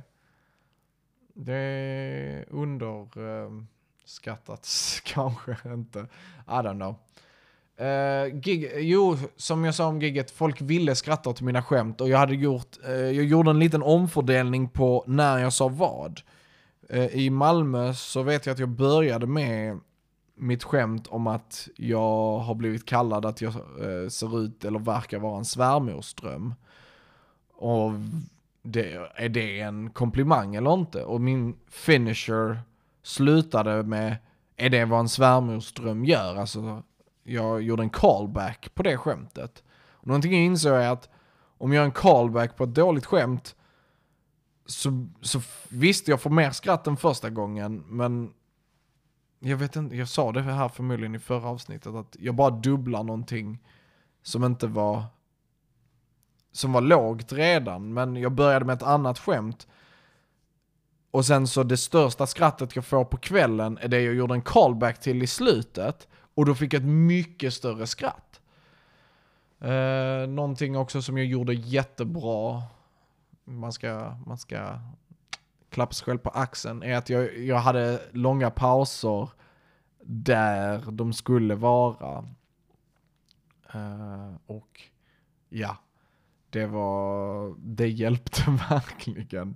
det 1.33 1.53
är 1.53 2.45
underskattats 2.49 4.99
kanske 5.05 5.57
inte. 5.65 5.99
I 6.47 6.51
don't 6.51 6.75
know. 6.75 6.95
Uh, 7.81 8.27
gig, 8.39 8.71
jo, 8.75 9.17
som 9.35 9.65
jag 9.65 9.75
sa 9.75 9.87
om 9.87 10.01
giget, 10.01 10.31
folk 10.31 10.61
ville 10.61 10.95
skratta 10.95 11.29
åt 11.29 11.41
mina 11.41 11.63
skämt 11.63 12.01
och 12.01 12.09
jag 12.09 12.17
hade 12.17 12.35
gjort, 12.35 12.77
uh, 12.87 12.91
jag 12.91 13.25
gjorde 13.25 13.49
en 13.49 13.59
liten 13.59 13.83
omfördelning 13.83 14.69
på 14.69 15.03
när 15.07 15.37
jag 15.37 15.53
sa 15.53 15.67
vad. 15.67 16.21
Uh, 16.93 17.05
I 17.05 17.29
Malmö 17.29 17.93
så 17.93 18.23
vet 18.23 18.45
jag 18.45 18.53
att 18.53 18.59
jag 18.59 18.69
började 18.69 19.27
med 19.27 19.79
mitt 20.39 20.63
skämt 20.63 21.07
om 21.07 21.27
att 21.27 21.69
jag 21.75 22.39
har 22.39 22.55
blivit 22.55 22.85
kallad 22.85 23.25
att 23.25 23.41
jag 23.41 23.53
eh, 23.55 24.09
ser 24.09 24.39
ut 24.39 24.65
eller 24.65 24.79
verkar 24.79 25.19
vara 25.19 25.37
en 25.37 25.45
svärmorsdröm. 25.45 26.53
Och 27.53 27.91
det, 28.61 28.93
är 29.15 29.29
det 29.29 29.59
en 29.59 29.89
komplimang 29.89 30.55
eller 30.55 30.73
inte? 30.73 31.03
Och 31.03 31.21
min 31.21 31.55
finisher 31.67 32.59
slutade 33.03 33.83
med, 33.83 34.15
är 34.55 34.69
det 34.69 34.85
vad 34.85 34.99
en 34.99 35.09
svärmorsdröm 35.09 36.05
gör? 36.05 36.35
Alltså 36.35 36.83
jag 37.23 37.61
gjorde 37.61 37.83
en 37.83 37.89
callback 37.89 38.75
på 38.75 38.83
det 38.83 38.97
skämtet. 38.97 39.63
Och 39.91 40.07
någonting 40.07 40.31
jag 40.31 40.41
insåg 40.41 40.73
är 40.73 40.89
att 40.89 41.09
om 41.57 41.73
jag 41.73 41.81
gör 41.81 41.85
en 41.85 41.91
callback 41.91 42.57
på 42.57 42.63
ett 42.63 42.75
dåligt 42.75 43.05
skämt 43.05 43.55
så, 44.65 45.07
så 45.21 45.41
visst, 45.69 46.07
jag 46.07 46.21
får 46.21 46.29
mer 46.29 46.51
skratt 46.51 46.87
än 46.87 46.97
första 46.97 47.29
gången, 47.29 47.83
men 47.87 48.33
jag 49.39 49.57
vet 49.57 49.75
inte, 49.75 49.95
jag 49.95 50.07
sa 50.07 50.31
det 50.31 50.41
här 50.41 50.69
förmodligen 50.69 51.15
i 51.15 51.19
förra 51.19 51.47
avsnittet, 51.47 51.95
att 51.95 52.15
jag 52.19 52.35
bara 52.35 52.49
dubblar 52.49 53.03
någonting 53.03 53.59
som 54.23 54.43
inte 54.43 54.67
var 54.67 55.03
som 56.51 56.73
var 56.73 56.81
lågt 56.81 57.33
redan, 57.33 57.93
men 57.93 58.15
jag 58.15 58.31
började 58.31 58.65
med 58.65 58.73
ett 58.75 58.83
annat 58.83 59.19
skämt. 59.19 59.67
Och 61.11 61.25
sen 61.25 61.47
så 61.47 61.63
det 61.63 61.77
största 61.77 62.27
skrattet 62.27 62.75
jag 62.75 62.85
får 62.85 63.05
på 63.05 63.17
kvällen 63.17 63.77
är 63.81 63.87
det 63.87 64.01
jag 64.01 64.15
gjorde 64.15 64.33
en 64.33 64.41
callback 64.41 64.99
till 64.99 65.23
i 65.23 65.27
slutet. 65.27 66.07
Och 66.33 66.45
då 66.45 66.55
fick 66.55 66.73
jag 66.73 66.79
ett 66.79 66.87
mycket 66.87 67.53
större 67.53 67.87
skratt. 67.87 68.41
Eh, 69.59 70.27
någonting 70.27 70.77
också 70.77 71.01
som 71.01 71.17
jag 71.17 71.27
gjorde 71.27 71.53
jättebra, 71.53 72.63
man 73.45 73.73
ska, 73.73 74.15
man 74.25 74.37
ska 74.37 74.79
klappa 75.69 75.93
sig 75.93 76.05
själv 76.05 76.17
på 76.17 76.29
axeln, 76.29 76.83
är 76.83 76.95
att 76.97 77.09
jag, 77.09 77.37
jag 77.37 77.57
hade 77.57 78.01
långa 78.11 78.49
pauser 78.49 79.29
där 80.03 80.91
de 80.91 81.13
skulle 81.13 81.55
vara. 81.55 82.25
Uh, 83.75 84.35
och 84.45 84.81
ja, 85.49 85.77
det 86.49 86.65
var, 86.65 87.55
det 87.57 87.87
hjälpte 87.87 88.41
verkligen. 88.69 89.55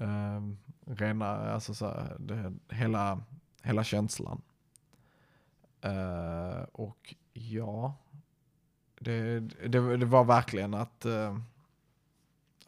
Uh, 0.00 0.54
rena, 0.86 1.26
alltså 1.26 1.74
så 1.74 1.86
här, 1.86 2.16
det, 2.18 2.52
hela, 2.68 3.20
hela 3.62 3.84
känslan. 3.84 4.42
Uh, 5.86 6.62
och 6.72 7.14
ja, 7.32 7.94
det, 9.00 9.40
det, 9.40 9.96
det, 9.96 10.06
var 10.06 10.24
verkligen 10.24 10.74
att, 10.74 11.06
uh, 11.06 11.38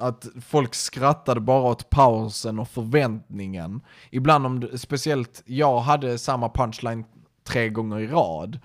att 0.00 0.26
folk 0.40 0.74
skrattade 0.74 1.40
bara 1.40 1.62
åt 1.62 1.90
pausen 1.90 2.58
och 2.58 2.68
förväntningen. 2.68 3.80
Ibland 4.10 4.46
om 4.46 4.60
det, 4.60 4.78
speciellt 4.78 5.42
jag 5.46 5.80
hade 5.80 6.18
samma 6.18 6.48
punchline 6.48 7.04
tre 7.44 7.68
gånger 7.68 7.98
i 7.98 8.06
rad. 8.06 8.58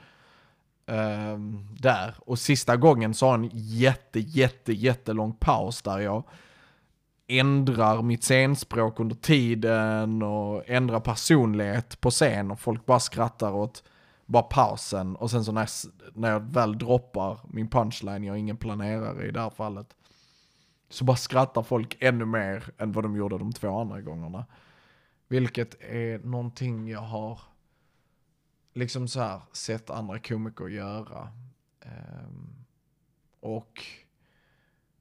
Um, 0.88 1.68
där. 1.80 2.16
Och 2.20 2.40
sista 2.40 2.76
gången 2.76 3.14
så 3.14 3.28
har 3.28 3.34
en 3.34 3.50
jätte, 3.54 4.20
jätte, 4.20 4.74
jättelång 4.74 5.34
paus 5.34 5.82
där 5.82 6.00
jag 6.00 6.24
ändrar 7.28 8.02
mitt 8.02 8.24
scenspråk 8.24 9.00
under 9.00 9.16
tiden 9.16 10.24
och 10.24 10.70
ändrar 10.70 11.00
personlighet 11.00 12.02
på 12.02 12.12
scen 12.12 12.52
och 12.52 12.60
folk 12.60 12.86
bara 12.86 13.00
skrattar 13.00 13.52
åt 13.52 13.84
bara 14.26 14.44
pausen 14.44 15.16
och 15.16 15.32
sen 15.32 15.46
så 15.46 15.52
när 15.52 15.62
jag, 15.62 15.70
när 16.14 16.32
jag 16.32 16.40
väl 16.40 16.78
droppar 16.78 17.40
min 17.48 17.68
punchline, 17.68 18.24
jag 18.24 18.36
är 18.36 18.40
ingen 18.40 18.58
planerare 18.58 19.28
i 19.28 19.32
det 19.32 19.42
här 19.42 19.50
fallet, 19.50 19.88
så 20.90 21.04
bara 21.04 21.18
skrattar 21.18 21.64
folk 21.64 21.98
ännu 22.00 22.26
mer 22.26 22.70
än 22.78 22.92
vad 22.92 23.04
de 23.04 23.16
gjorde 23.16 23.38
de 23.38 23.54
två 23.54 23.80
andra 23.80 24.02
gångerna. 24.02 24.46
Vilket 25.28 25.82
är 25.82 26.20
någonting 26.20 26.88
jag 26.88 27.02
har 27.02 27.40
liksom 28.74 29.08
så 29.08 29.20
här 29.20 29.42
sett 29.52 29.90
andra 29.90 30.20
komiker 30.20 30.68
göra. 30.68 31.30
Um, 31.86 32.66
och 33.40 33.84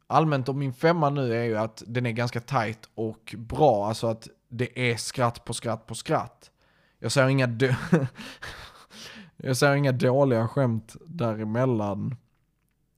allmänt 0.06 0.48
om 0.48 0.58
min 0.58 0.72
femma 0.72 1.10
nu 1.10 1.34
är 1.34 1.44
ju 1.44 1.56
att 1.56 1.82
den 1.86 2.06
är 2.06 2.12
ganska 2.12 2.40
tight 2.40 2.88
och 2.94 3.34
bra, 3.38 3.86
alltså 3.86 4.06
att 4.06 4.28
det 4.48 4.90
är 4.90 4.96
skratt 4.96 5.44
på 5.44 5.54
skratt 5.54 5.86
på 5.86 5.94
skratt. 5.94 6.50
Jag 6.98 7.12
ser 7.12 7.28
inga 7.28 7.46
Jag 9.36 9.56
ser 9.56 9.74
inga 9.74 9.92
dåliga 9.92 10.48
skämt 10.48 10.96
däremellan. 11.06 12.16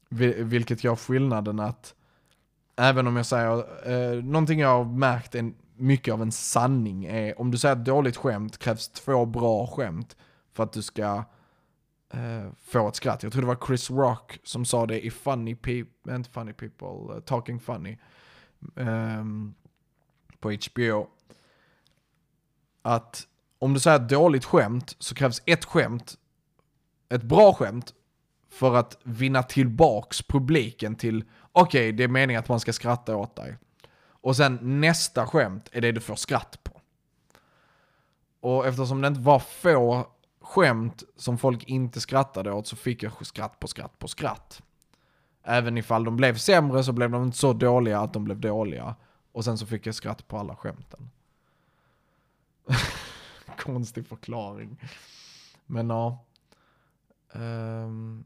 Vilket 0.08 0.84
gör 0.84 0.96
skillnaden 0.96 1.60
att, 1.60 1.94
även 2.76 3.06
om 3.06 3.16
jag 3.16 3.26
säger, 3.26 3.58
eh, 3.90 4.24
någonting 4.24 4.60
jag 4.60 4.68
har 4.68 4.84
märkt 4.84 5.34
är 5.34 5.52
mycket 5.76 6.14
av 6.14 6.22
en 6.22 6.32
sanning 6.32 7.04
är, 7.04 7.40
om 7.40 7.50
du 7.50 7.58
säger 7.58 7.76
ett 7.76 7.84
dåligt 7.84 8.16
skämt 8.16 8.58
krävs 8.58 8.88
två 8.88 9.26
bra 9.26 9.66
skämt 9.66 10.16
för 10.52 10.62
att 10.62 10.72
du 10.72 10.82
ska 10.82 11.24
eh, 12.12 12.50
få 12.64 12.88
ett 12.88 12.96
skratt. 12.96 13.22
Jag 13.22 13.32
tror 13.32 13.42
det 13.42 13.48
var 13.48 13.66
Chris 13.66 13.90
Rock 13.90 14.38
som 14.42 14.64
sa 14.64 14.86
det 14.86 15.06
i 15.06 15.10
Funny 15.10 15.54
People, 15.54 16.14
inte 16.16 16.30
Funny 16.30 16.52
People, 16.52 17.14
uh, 17.14 17.20
Talking 17.20 17.60
Funny. 17.60 17.98
eh, 18.76 19.24
på 20.40 20.50
HBO. 20.50 21.06
Att 22.82 23.26
om 23.58 23.74
du 23.74 23.80
säger 23.80 23.96
ett 23.96 24.08
dåligt 24.08 24.44
skämt 24.44 24.96
så 24.98 25.14
krävs 25.14 25.42
ett 25.46 25.64
skämt 25.64 26.18
ett 27.08 27.22
bra 27.22 27.54
skämt 27.54 27.94
för 28.48 28.74
att 28.74 28.98
vinna 29.02 29.42
tillbaks 29.42 30.22
publiken 30.22 30.96
till, 30.96 31.24
okej, 31.56 31.88
okay, 31.88 31.92
det 31.92 32.04
är 32.04 32.08
meningen 32.08 32.40
att 32.40 32.48
man 32.48 32.60
ska 32.60 32.72
skratta 32.72 33.16
åt 33.16 33.36
dig. 33.36 33.56
Och 33.98 34.36
sen 34.36 34.80
nästa 34.80 35.26
skämt 35.26 35.68
är 35.72 35.80
det 35.80 35.92
du 35.92 36.00
får 36.00 36.16
skratt 36.16 36.64
på. 36.64 36.80
Och 38.40 38.66
eftersom 38.66 39.00
det 39.00 39.08
inte 39.08 39.20
var 39.20 39.38
få 39.38 40.06
skämt 40.40 41.02
som 41.16 41.38
folk 41.38 41.64
inte 41.64 42.00
skrattade 42.00 42.52
åt 42.52 42.66
så 42.66 42.76
fick 42.76 43.02
jag 43.02 43.26
skratt 43.26 43.60
på 43.60 43.68
skratt 43.68 43.98
på 43.98 44.08
skratt. 44.08 44.62
Även 45.42 45.78
ifall 45.78 46.04
de 46.04 46.16
blev 46.16 46.36
sämre 46.36 46.84
så 46.84 46.92
blev 46.92 47.10
de 47.10 47.22
inte 47.22 47.36
så 47.36 47.52
dåliga 47.52 48.00
att 48.00 48.12
de 48.12 48.24
blev 48.24 48.40
dåliga. 48.40 48.94
Och 49.32 49.44
sen 49.44 49.58
så 49.58 49.66
fick 49.66 49.86
jag 49.86 49.94
skratt 49.94 50.28
på 50.28 50.38
alla 50.38 50.56
skämten. 50.56 51.10
Konstig 53.58 54.06
förklaring. 54.06 54.80
Men 55.66 55.90
ja. 55.90 56.24
Um, 57.32 58.24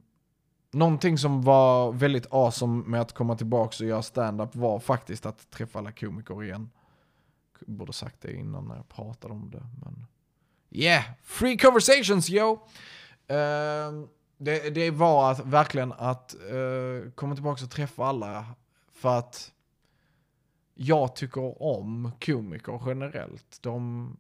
någonting 0.71 1.19
som 1.19 1.43
var 1.43 1.93
väldigt 1.93 2.27
awesome 2.31 2.85
med 2.87 3.01
att 3.01 3.13
komma 3.13 3.37
tillbaka 3.37 3.85
och 3.85 3.89
göra 3.89 4.03
stand-up 4.03 4.55
var 4.55 4.79
faktiskt 4.81 5.27
att 5.27 5.51
träffa 5.51 5.79
alla 5.79 5.93
komiker 5.93 6.45
igen. 6.45 6.71
Jag 7.67 7.77
borde 7.77 7.93
sagt 7.93 8.21
det 8.21 8.33
innan 8.33 8.65
när 8.65 8.77
jag 8.77 8.89
pratade 8.89 9.35
om 9.35 9.51
det, 9.51 9.67
men... 9.85 10.07
Yeah! 10.71 11.05
Free 11.23 11.59
conversations 11.59 12.31
yo! 12.31 12.53
Uh, 12.53 14.07
det, 14.37 14.71
det, 14.75 14.91
var 14.91 15.33
att, 15.33 15.47
verkligen 15.47 15.93
att 15.93 16.37
uh, 16.53 17.11
komma 17.11 17.35
tillbaka 17.35 17.65
och 17.65 17.71
träffa 17.71 18.05
alla. 18.05 18.47
För 18.93 19.19
att 19.19 19.53
jag 20.75 21.17
tycker 21.17 21.63
om 21.63 22.13
komiker 22.25 22.83
generellt. 22.87 23.59
De, 23.61 24.17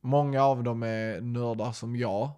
många 0.00 0.42
av 0.42 0.62
dem 0.62 0.82
är 0.82 1.20
nördar 1.20 1.72
som 1.72 1.96
jag. 1.96 2.30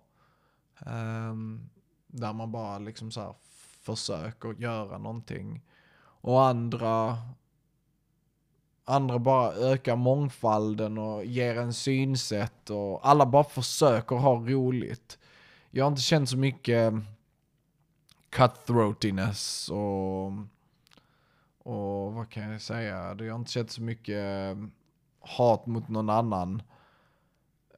Um, 0.87 1.71
där 2.07 2.33
man 2.33 2.53
bara 2.53 2.79
liksom 2.79 3.11
så 3.11 3.21
här 3.21 3.35
försöker 3.83 4.53
göra 4.53 4.99
någonting. 4.99 5.63
Och 5.99 6.45
andra 6.45 7.19
andra 8.85 9.19
bara 9.19 9.53
ökar 9.53 9.97
mångfalden 9.97 10.99
och 10.99 11.25
ger 11.25 11.59
en 11.59 11.73
synsätt 11.73 12.71
och 12.71 13.09
alla 13.09 13.27
bara 13.27 13.45
försöker 13.45 14.17
ha 14.17 14.35
roligt. 14.35 15.19
Jag 15.71 15.85
har 15.85 15.91
inte 15.91 16.03
känt 16.03 16.29
så 16.29 16.37
mycket 16.37 16.95
cutthroatiness 18.31 19.69
och, 19.69 20.27
och 21.59 22.13
vad 22.13 22.31
kan 22.31 22.51
jag 22.51 22.63
säga? 22.63 23.17
Jag 23.19 23.33
har 23.33 23.39
inte 23.39 23.53
känt 23.53 23.71
så 23.71 23.83
mycket 23.83 24.57
hat 25.21 25.67
mot 25.67 25.89
någon 25.89 26.11
annan. 26.11 26.63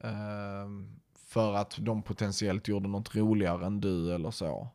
Um, 0.01 0.98
för 1.29 1.53
att 1.53 1.77
de 1.79 2.01
potentiellt 2.01 2.67
gjorde 2.67 2.89
något 2.89 3.15
roligare 3.15 3.65
än 3.65 3.81
du 3.81 4.15
eller 4.15 4.31
så. 4.31 4.67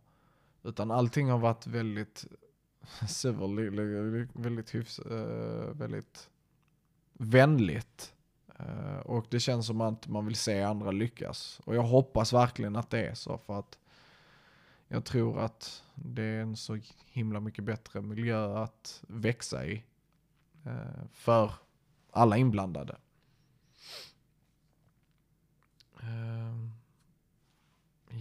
Utan 0.63 0.91
allting 0.91 1.31
har 1.31 1.39
varit 1.39 1.67
väldigt 1.67 2.25
civil, 3.09 4.29
väldigt 4.33 4.75
hyfs, 4.75 4.99
eh, 4.99 5.75
väldigt 5.75 6.31
vänligt. 7.13 8.15
Eh, 8.59 8.99
och 8.99 9.27
det 9.31 9.41
känns 9.41 9.67
som 9.67 9.81
att 9.81 10.09
man 10.09 10.27
vill 10.27 10.37
se 10.37 10.63
andra 10.63 10.91
lyckas. 10.91 11.61
Och 11.65 11.77
jag 11.77 11.83
hoppas 11.83 12.33
verkligen 12.33 12.77
att 12.77 12.91
det 12.91 13.07
är 13.07 13.15
så 13.15 13.39
för 13.39 13.59
att 13.59 13.79
jag 14.89 15.05
tror 15.05 15.41
att 15.41 15.83
det 15.95 16.23
är 16.23 16.41
en 16.41 16.57
så 16.57 16.79
himla 17.07 17.41
mycket 17.41 17.65
bättre 17.65 18.01
miljö 18.01 18.59
att 18.59 19.03
växa 19.09 19.67
i. 19.67 19.85
Eh, 20.65 21.05
för 21.13 21.53
alla 22.11 22.37
inblandade. 22.37 22.97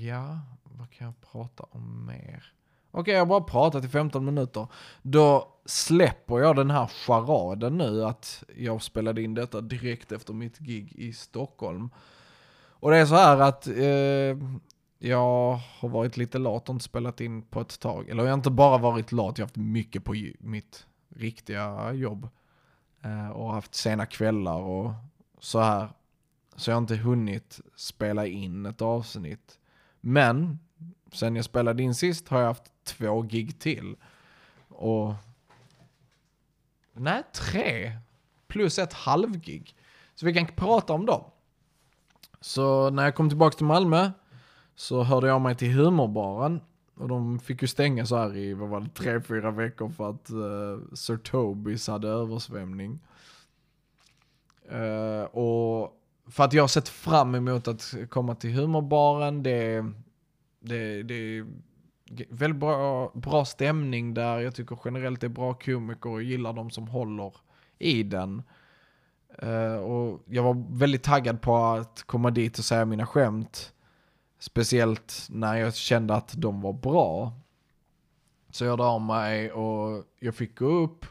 Ja, 0.04 0.40
vad 0.64 0.90
kan 0.92 1.06
jag 1.06 1.32
prata 1.32 1.64
om 1.72 2.06
mer? 2.06 2.54
Okej, 2.92 3.02
okay, 3.02 3.14
jag 3.14 3.22
har 3.22 3.26
bara 3.26 3.42
pratat 3.42 3.86
i 3.86 3.88
15 3.88 4.26
minuter. 4.26 4.68
Då 5.02 5.48
släpper 5.66 6.40
jag 6.40 6.56
den 6.56 6.72
här 6.72 6.88
charaden 6.88 7.78
nu 7.78 8.06
att 8.06 8.44
jag 8.56 8.82
spelade 8.82 9.22
in 9.22 9.34
detta 9.34 9.62
direkt 9.62 10.12
efter 10.12 10.34
mitt 10.34 10.58
gig 10.58 10.94
i 10.96 11.14
Stockholm. 11.14 11.90
Och 12.56 12.92
det 12.92 12.98
är 12.98 13.06
så 13.06 13.16
här 13.16 13.40
att 13.40 13.68
eh, 13.68 14.38
jag 15.00 15.60
har 15.80 15.90
varit 15.90 16.18
lite 16.18 16.38
lat 16.38 16.70
och 16.70 16.76
inte 16.76 16.86
spelat 16.86 17.22
in 17.22 17.42
på 17.42 17.62
ett 17.62 17.80
tag. 17.80 18.10
Eller 18.10 18.24
jag 18.24 18.30
har 18.30 18.38
inte 18.38 18.52
bara 18.52 18.78
varit 18.78 19.12
lat, 19.12 19.38
jag 19.38 19.44
har 19.44 19.48
haft 19.48 19.56
mycket 19.56 20.04
på 20.04 20.16
mitt 20.40 20.86
riktiga 21.10 21.94
jobb. 21.94 22.30
Eh, 23.02 23.30
och 23.30 23.54
haft 23.54 23.76
sena 23.76 24.06
kvällar 24.06 24.60
och 24.60 24.92
så 25.40 25.60
här. 25.60 25.90
Så 26.56 26.72
jag 26.72 26.76
har 26.76 26.82
inte 26.82 26.96
hunnit 26.96 27.60
spela 27.76 28.28
in 28.28 28.66
ett 28.66 28.82
avsnitt. 28.82 29.60
Men 30.06 30.60
sen 31.12 31.36
jag 31.36 31.46
spelade 31.46 31.84
in 31.84 31.96
sist 31.96 32.28
har 32.28 32.40
jag 32.40 32.48
haft 32.48 32.72
två 32.84 33.22
gig 33.22 33.60
till. 33.60 33.96
Och... 34.68 35.14
Nej, 36.94 37.24
tre. 37.34 37.92
Plus 38.48 38.80
ett 38.80 38.94
halvgig. 38.94 39.76
Så 40.16 40.26
vi 40.26 40.34
kan 40.34 40.48
prata 40.48 40.94
om 40.94 41.06
dem. 41.06 41.24
Så 42.42 42.90
när 42.90 43.04
jag 43.04 43.16
kom 43.16 43.30
tillbaka 43.30 43.58
till 43.58 43.66
Malmö 43.66 44.12
så 44.76 45.04
hörde 45.04 45.28
jag 45.28 45.42
mig 45.42 45.56
till 45.56 45.72
humorbaren. 45.74 46.62
Och 46.96 47.08
de 47.08 47.40
fick 47.40 47.62
ju 47.62 47.68
stänga 47.68 48.06
så 48.06 48.16
här 48.16 48.38
i, 48.38 48.54
vad 48.54 48.70
var 48.70 48.80
det, 48.80 48.90
tre, 48.90 49.22
fyra 49.22 49.52
veckor 49.52 49.90
för 49.90 50.10
att 50.10 50.32
uh, 50.32 50.94
Sir 50.94 51.18
Tobis 51.18 51.88
hade 51.88 52.08
översvämning. 52.08 53.00
Uh, 54.72 55.24
och 55.24 56.03
för 56.28 56.44
att 56.44 56.54
jag 56.54 56.64
har 56.64 56.68
sett 56.68 56.90
fram 56.90 57.36
emot 57.36 57.68
att 57.68 57.94
komma 58.10 58.36
till 58.36 58.54
humorbaren, 58.54 59.44
det, 59.44 59.86
det, 60.60 61.04
det 61.04 61.38
är 61.38 61.46
väldigt 62.30 62.60
bra, 62.60 63.12
bra 63.16 63.46
stämning 63.46 64.14
där. 64.14 64.40
Jag 64.40 64.56
tycker 64.56 64.80
generellt 64.86 65.22
det 65.22 65.28
är 65.28 65.30
bra 65.30 65.54
komiker 65.54 66.10
och 66.10 66.24
gillar 66.24 66.54
de 66.54 66.70
som 66.70 66.88
håller 66.88 67.34
i 67.80 68.04
den. 68.04 68.44
Uh, 69.44 69.76
och 69.76 70.24
jag 70.26 70.44
var 70.44 70.78
väldigt 70.78 71.04
taggad 71.04 71.42
på 71.42 71.58
att 71.58 72.04
komma 72.04 72.32
dit 72.32 72.60
och 72.60 72.66
säga 72.66 72.86
mina 72.86 73.06
skämt. 73.06 73.74
Speciellt 74.40 75.28
när 75.30 75.56
jag 75.56 75.76
kände 75.76 76.16
att 76.16 76.34
de 76.38 76.62
var 76.62 76.74
bra. 76.74 77.34
Så 78.50 78.64
jag 78.64 78.70
hörde 78.70 78.84
av 78.84 79.02
mig 79.02 79.52
och 79.52 80.04
jag 80.20 80.36
fick 80.36 80.58
gå 80.60 80.66
upp. 80.66 81.06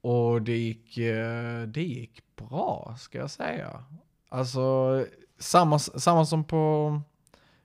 Och 0.00 0.42
det 0.42 0.56
gick, 0.56 0.98
eh, 0.98 1.62
det 1.62 1.82
gick 1.82 2.22
bra, 2.36 2.94
ska 2.98 3.18
jag 3.18 3.30
säga. 3.30 3.84
Alltså, 4.32 5.06
samma, 5.38 5.78
samma 5.78 6.24
som 6.24 6.44
på... 6.44 7.00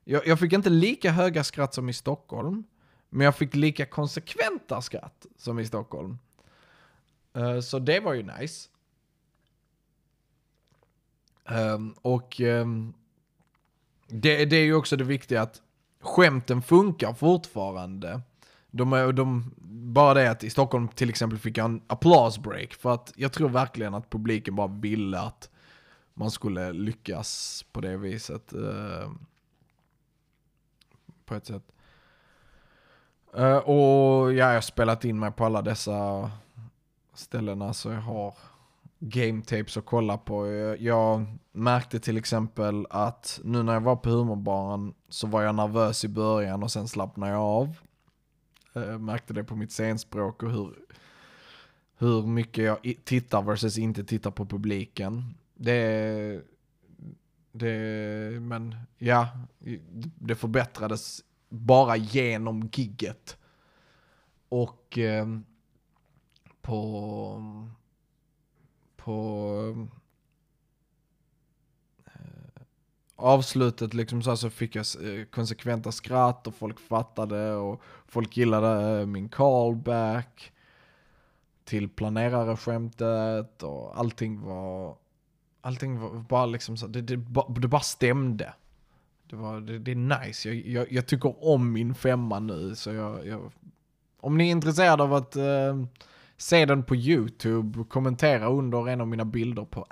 Jag, 0.03 0.27
jag 0.27 0.39
fick 0.39 0.53
inte 0.53 0.69
lika 0.69 1.11
höga 1.11 1.43
skratt 1.43 1.73
som 1.73 1.89
i 1.89 1.93
Stockholm. 1.93 2.63
Men 3.09 3.25
jag 3.25 3.35
fick 3.35 3.55
lika 3.55 3.85
konsekventa 3.85 4.81
skratt 4.81 5.25
som 5.37 5.59
i 5.59 5.65
Stockholm. 5.65 6.17
Uh, 7.37 7.59
så 7.59 7.79
det 7.79 7.99
var 7.99 8.13
ju 8.13 8.23
nice. 8.23 8.69
Um, 11.49 11.95
och 12.01 12.39
um, 12.39 12.93
det, 14.07 14.45
det, 14.45 14.55
är 14.55 14.63
ju 14.63 14.75
också 14.75 14.95
det 14.95 15.03
viktiga 15.03 15.41
att 15.41 15.61
skämten 16.01 16.61
funkar 16.61 17.13
fortfarande. 17.13 18.21
De 18.71 18.93
är, 18.93 19.11
de, 19.11 19.51
bara 19.95 20.13
det 20.13 20.31
att 20.31 20.43
i 20.43 20.49
Stockholm 20.49 20.87
till 20.87 21.09
exempel 21.09 21.39
fick 21.39 21.57
jag 21.57 21.65
en 21.65 21.81
applause-break 21.87 22.73
för 22.73 22.93
att 22.93 23.13
jag 23.15 23.33
tror 23.33 23.49
verkligen 23.49 23.93
att 23.93 24.09
publiken 24.09 24.55
bara 24.55 24.67
ville 24.67 25.19
att 25.19 25.49
man 26.17 26.31
skulle 26.31 26.73
lyckas 26.73 27.65
på 27.71 27.81
det 27.81 27.97
viset. 27.97 28.53
Uh, 28.53 29.11
på 31.25 31.35
ett 31.35 31.45
sätt. 31.45 31.71
Uh, 33.37 33.57
och 33.57 34.33
ja, 34.33 34.47
jag 34.47 34.53
har 34.53 34.61
spelat 34.61 35.05
in 35.05 35.19
mig 35.19 35.31
på 35.31 35.45
alla 35.45 35.61
dessa 35.61 36.31
ställena 37.13 37.73
så 37.73 37.89
jag 37.89 38.01
har 38.01 38.33
game 38.99 39.41
tapes 39.41 39.77
att 39.77 39.85
kolla 39.85 40.17
på. 40.17 40.47
Jag, 40.47 40.81
jag, 40.81 41.25
märkte 41.51 41.99
till 41.99 42.17
exempel 42.17 42.87
att 42.89 43.39
nu 43.43 43.63
när 43.63 43.73
jag 43.73 43.81
var 43.81 43.95
på 43.95 44.09
humorbaren 44.09 44.93
så 45.09 45.27
var 45.27 45.41
jag 45.41 45.55
nervös 45.55 46.05
i 46.05 46.07
början 46.07 46.63
och 46.63 46.71
sen 46.71 46.87
slappnade 46.87 47.31
jag 47.31 47.41
av. 47.41 47.77
Uh, 48.77 48.97
märkte 48.97 49.33
det 49.33 49.43
på 49.43 49.55
mitt 49.55 49.71
scenspråk 49.71 50.43
och 50.43 50.51
hur, 50.51 50.75
hur 51.97 52.21
mycket 52.21 52.63
jag 52.63 52.95
tittar 53.03 53.41
versus 53.41 53.77
inte 53.77 54.03
tittar 54.03 54.31
på 54.31 54.45
publiken. 54.45 55.35
Det, 55.55 56.41
det, 57.51 58.41
men 58.41 58.75
ja, 58.97 59.29
det 60.19 60.35
förbättrades 60.35 61.23
bara 61.49 61.95
genom 61.97 62.69
gigget. 62.73 63.37
Och 64.49 64.97
eh, 64.97 65.25
på, 66.61 67.67
på 68.95 69.87
eh, 72.05 72.61
avslutet 73.15 73.93
liksom 73.93 74.21
så, 74.21 74.37
så 74.37 74.49
fick 74.49 74.75
jag 74.75 74.85
eh, 75.03 75.25
konsekventa 75.25 75.91
skratt 75.91 76.47
och 76.47 76.55
folk 76.55 76.79
fattade 76.79 77.53
och 77.53 77.81
folk 78.07 78.37
gillade 78.37 78.99
eh, 78.99 79.05
min 79.05 79.29
callback 79.29 80.51
till 81.63 81.89
planerare 81.89 82.57
skämtet 82.57 83.63
och 83.63 83.99
allting 83.99 84.41
var 84.41 84.97
allting 85.65 85.99
var 85.99 86.09
bara 86.29 86.45
liksom 86.45 86.77
så, 86.77 86.87
det, 86.87 87.01
det, 87.01 87.15
det 87.59 87.67
bara 87.67 87.81
stämde. 87.81 88.53
Det, 89.29 89.35
var, 89.35 89.61
det, 89.61 89.79
det 89.79 89.91
är 89.91 89.95
nice, 90.25 90.49
jag, 90.49 90.67
jag, 90.67 90.91
jag, 90.91 91.07
tycker 91.07 91.45
om 91.45 91.71
min 91.71 91.95
femma 91.95 92.39
nu 92.39 92.75
så 92.75 92.93
jag, 92.93 93.27
jag 93.27 93.51
om 94.19 94.37
ni 94.37 94.47
är 94.47 94.51
intresserade 94.51 95.03
av 95.03 95.13
att 95.13 95.35
uh, 95.35 95.85
se 96.37 96.65
den 96.65 96.83
på 96.83 96.95
YouTube, 96.95 97.83
kommentera 97.83 98.47
under 98.47 98.89
en 98.89 99.01
av 99.01 99.07
mina 99.07 99.25
bilder 99.25 99.65
på 99.65 99.85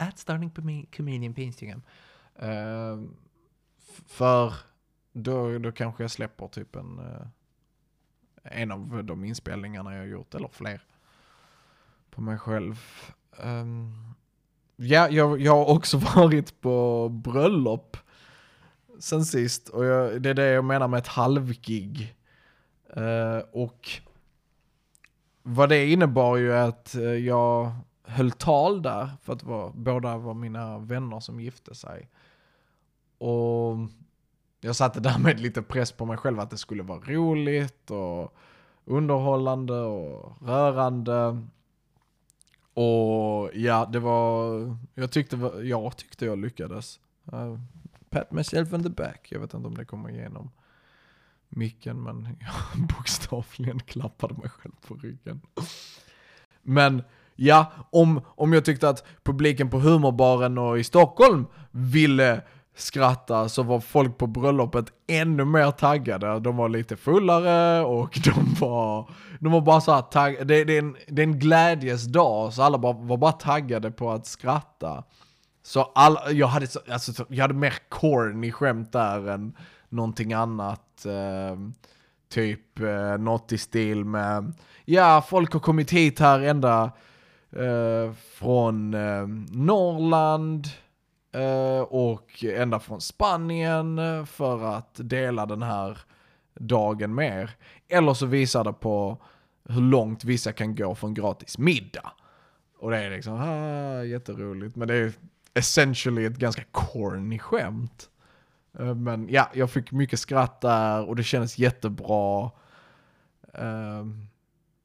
comedian 0.95 1.33
på 1.33 1.41
Instagram. 1.41 1.81
Uh, 2.43 3.03
för 4.07 4.53
då, 5.13 5.57
då 5.57 5.71
kanske 5.71 6.03
jag 6.03 6.11
släpper 6.11 6.47
typ 6.47 6.75
en, 6.75 6.99
uh, 6.99 7.27
en 8.43 8.71
av 8.71 9.03
de 9.03 9.23
inspelningarna 9.23 9.93
jag 9.93 9.99
har 9.99 10.07
gjort, 10.07 10.35
eller 10.35 10.49
fler, 10.51 10.81
på 12.09 12.21
mig 12.21 12.37
själv. 12.37 12.81
Um, 13.43 14.15
Ja, 14.83 15.09
jag, 15.09 15.41
jag 15.41 15.55
har 15.55 15.69
också 15.69 15.97
varit 16.15 16.61
på 16.61 17.09
bröllop 17.09 17.97
sen 18.99 19.25
sist. 19.25 19.69
Och 19.69 19.85
jag, 19.85 20.21
det 20.21 20.29
är 20.29 20.33
det 20.33 20.49
jag 20.49 20.65
menar 20.65 20.87
med 20.87 20.97
ett 20.97 21.07
halvgig. 21.07 22.15
Uh, 22.97 23.43
och 23.51 23.89
vad 25.43 25.69
det 25.69 25.87
innebar 25.87 26.37
ju 26.37 26.53
att 26.53 26.95
eh, 26.95 27.03
jag 27.03 27.71
höll 28.03 28.31
tal 28.31 28.81
där, 28.81 29.09
för 29.21 29.33
att 29.33 29.43
var, 29.43 29.71
båda 29.75 30.17
var 30.17 30.33
mina 30.33 30.77
vänner 30.77 31.19
som 31.19 31.39
gifte 31.39 31.75
sig. 31.75 32.09
Och 33.17 33.77
jag 34.61 34.75
satte 34.75 34.99
därmed 34.99 35.39
lite 35.39 35.61
press 35.61 35.91
på 35.91 36.05
mig 36.05 36.17
själv 36.17 36.39
att 36.39 36.49
det 36.49 36.57
skulle 36.57 36.83
vara 36.83 36.99
roligt 36.99 37.91
och 37.91 38.35
underhållande 38.85 39.79
och 39.79 40.47
rörande. 40.47 41.47
Och 42.73 43.51
ja, 43.53 43.89
det 43.91 43.99
var, 43.99 44.77
jag 44.93 45.11
tyckte, 45.11 45.51
jag 45.63 45.97
tyckte 45.97 46.25
jag 46.25 46.37
lyckades. 46.37 46.99
Uh, 47.33 47.59
pat 48.09 48.31
myself 48.31 48.73
in 48.73 48.83
the 48.83 48.89
back. 48.89 49.27
Jag 49.31 49.39
vet 49.39 49.53
inte 49.53 49.67
om 49.67 49.77
det 49.77 49.85
kommer 49.85 50.09
igenom 50.09 50.51
micken, 51.49 52.03
men 52.03 52.37
jag 52.39 52.87
bokstavligen 52.97 53.79
klappade 53.79 54.33
mig 54.33 54.49
själv 54.49 54.73
på 54.87 54.95
ryggen. 54.95 55.41
Men 56.61 57.03
ja, 57.35 57.71
om, 57.89 58.21
om 58.25 58.53
jag 58.53 58.65
tyckte 58.65 58.89
att 58.89 59.05
publiken 59.23 59.69
på 59.69 59.79
humorbaren 59.79 60.57
och 60.57 60.79
i 60.79 60.83
Stockholm 60.83 61.45
ville 61.71 62.41
skratta 62.75 63.49
så 63.49 63.63
var 63.63 63.79
folk 63.79 64.17
på 64.17 64.27
bröllopet 64.27 64.85
ännu 65.07 65.45
mer 65.45 65.71
taggade. 65.71 66.39
De 66.39 66.57
var 66.57 66.69
lite 66.69 66.95
fullare 66.97 67.85
och 67.85 68.19
de 68.23 68.53
var, 68.59 69.09
de 69.39 69.51
var 69.51 69.61
bara 69.61 69.81
så 69.81 69.91
här 69.93 70.01
taggade. 70.01 70.45
Det, 70.45 70.63
det, 70.63 70.73
är 70.73 70.79
en, 70.79 70.95
det 71.07 71.21
är 71.21 71.27
en 71.27 71.39
glädjes 71.39 72.03
dag 72.05 72.53
så 72.53 72.61
alla 72.63 72.77
bara, 72.77 72.93
var 72.93 73.17
bara 73.17 73.31
taggade 73.31 73.91
på 73.91 74.11
att 74.11 74.25
skratta. 74.25 75.03
Så 75.63 75.81
all, 75.81 76.17
jag, 76.31 76.47
hade, 76.47 76.67
alltså, 76.91 77.25
jag 77.29 77.41
hade 77.41 77.53
mer 77.53 77.73
corny 77.89 78.51
skämt 78.51 78.91
där 78.91 79.29
än 79.29 79.57
någonting 79.89 80.33
annat. 80.33 81.05
Eh, 81.05 81.57
typ 82.33 82.79
eh, 82.79 83.17
något 83.17 83.51
i 83.51 83.57
stil 83.57 84.05
med, 84.05 84.53
ja 84.85 85.23
folk 85.29 85.53
har 85.53 85.59
kommit 85.59 85.91
hit 85.91 86.19
här 86.19 86.39
ända 86.39 86.91
eh, 87.51 88.13
från 88.13 88.93
eh, 88.93 89.27
Norrland, 89.51 90.67
Eh, 91.33 91.81
och 91.81 92.43
ända 92.43 92.79
från 92.79 93.01
Spanien 93.01 93.99
för 94.25 94.75
att 94.77 94.95
dela 94.95 95.45
den 95.45 95.61
här 95.61 95.97
dagen 96.53 97.15
med 97.15 97.41
er. 97.41 97.51
Eller 97.87 98.13
så 98.13 98.25
visar 98.25 98.63
det 98.63 98.73
på 98.73 99.17
hur 99.69 99.81
långt 99.81 100.23
vissa 100.23 100.51
kan 100.51 100.75
gå 100.75 100.95
för 100.95 101.07
en 101.07 101.13
gratis 101.13 101.57
middag. 101.57 102.11
Och 102.79 102.91
det 102.91 102.97
är 102.97 103.09
liksom, 103.09 103.33
ah, 103.33 104.03
jätteroligt. 104.03 104.75
Men 104.75 104.87
det 104.87 104.95
är 104.95 105.13
essentially 105.53 106.25
ett 106.25 106.37
ganska 106.37 106.63
corny 106.71 107.39
skämt. 107.39 108.09
Eh, 108.79 108.95
men 108.95 109.29
ja, 109.29 109.49
jag 109.53 109.71
fick 109.71 109.91
mycket 109.91 110.19
skratt 110.19 110.61
där 110.61 111.09
och 111.09 111.15
det 111.15 111.23
kändes 111.23 111.57
jättebra. 111.57 112.51
Eh, 113.53 114.05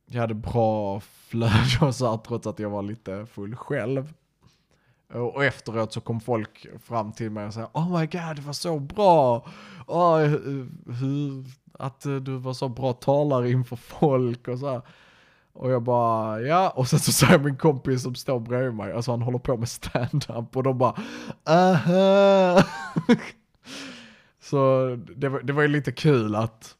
jag 0.07 0.21
hade 0.21 0.35
bra 0.35 1.01
flöde 1.29 1.79
och 1.81 1.95
så 1.95 2.11
här, 2.11 2.19
trots 2.19 2.47
att 2.47 2.59
jag 2.59 2.71
var 2.71 2.83
lite 2.83 3.27
full 3.27 3.57
själv. 3.57 4.15
Eh, 5.15 5.21
och 5.21 5.45
efteråt 5.45 5.93
så 5.93 6.01
kom 6.01 6.21
folk 6.21 6.67
fram 6.85 7.13
till 7.13 7.31
mig 7.31 7.47
och 7.47 7.55
sa 7.55 7.71
Oh 7.73 8.01
my 8.01 8.07
god, 8.07 8.37
det 8.37 8.43
var 8.43 8.53
så 8.53 8.79
bra! 8.79 9.47
Oh, 9.87 10.19
hur, 10.19 11.45
att 11.73 12.07
eh, 12.07 12.17
du 12.17 12.37
var 12.37 12.53
så 12.53 12.69
bra 12.69 12.93
talare 12.93 13.51
inför 13.51 13.77
folk 13.77 14.49
och 14.49 14.59
så 14.59 14.71
här. 14.71 14.83
Och 15.53 15.71
jag 15.71 15.83
bara, 15.83 16.41
ja, 16.41 16.71
och 16.71 16.89
sen 16.89 16.99
så 16.99 17.13
säger 17.13 17.39
min 17.39 17.57
kompis 17.57 18.03
som 18.03 18.15
står 18.15 18.41
bredvid 18.41 18.75
mig, 18.75 18.93
alltså 18.93 19.11
han 19.11 19.23
håller 19.23 19.39
på 19.39 19.57
med 19.57 19.69
stand-up 19.69 20.57
och 20.57 20.63
de 20.63 20.79
bara, 20.79 20.95
aha! 21.47 22.65
så 24.41 24.97
det 25.17 25.29
var, 25.29 25.41
det 25.41 25.53
var 25.53 25.63
ju 25.63 25.69
lite 25.69 25.93
kul 25.93 26.35
att 26.35 26.77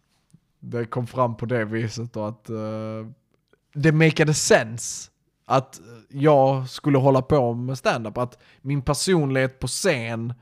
det 0.61 0.85
kom 0.85 1.07
fram 1.07 1.37
på 1.37 1.47
det 1.47 1.65
viset 1.65 2.17
och 2.17 2.29
att 2.29 2.51
uh, 2.51 3.07
det 3.75 3.93
makade 3.93 4.35
sense 4.35 5.11
att 5.51 5.81
jag 6.09 6.69
skulle 6.69 6.99
hålla 6.99 7.23
på 7.23 7.55
med 7.55 7.79
stand-up. 7.79 8.19
Att 8.19 8.39
min 8.61 8.83
personlighet 8.83 9.59
på 9.59 9.67
scen 9.67 10.35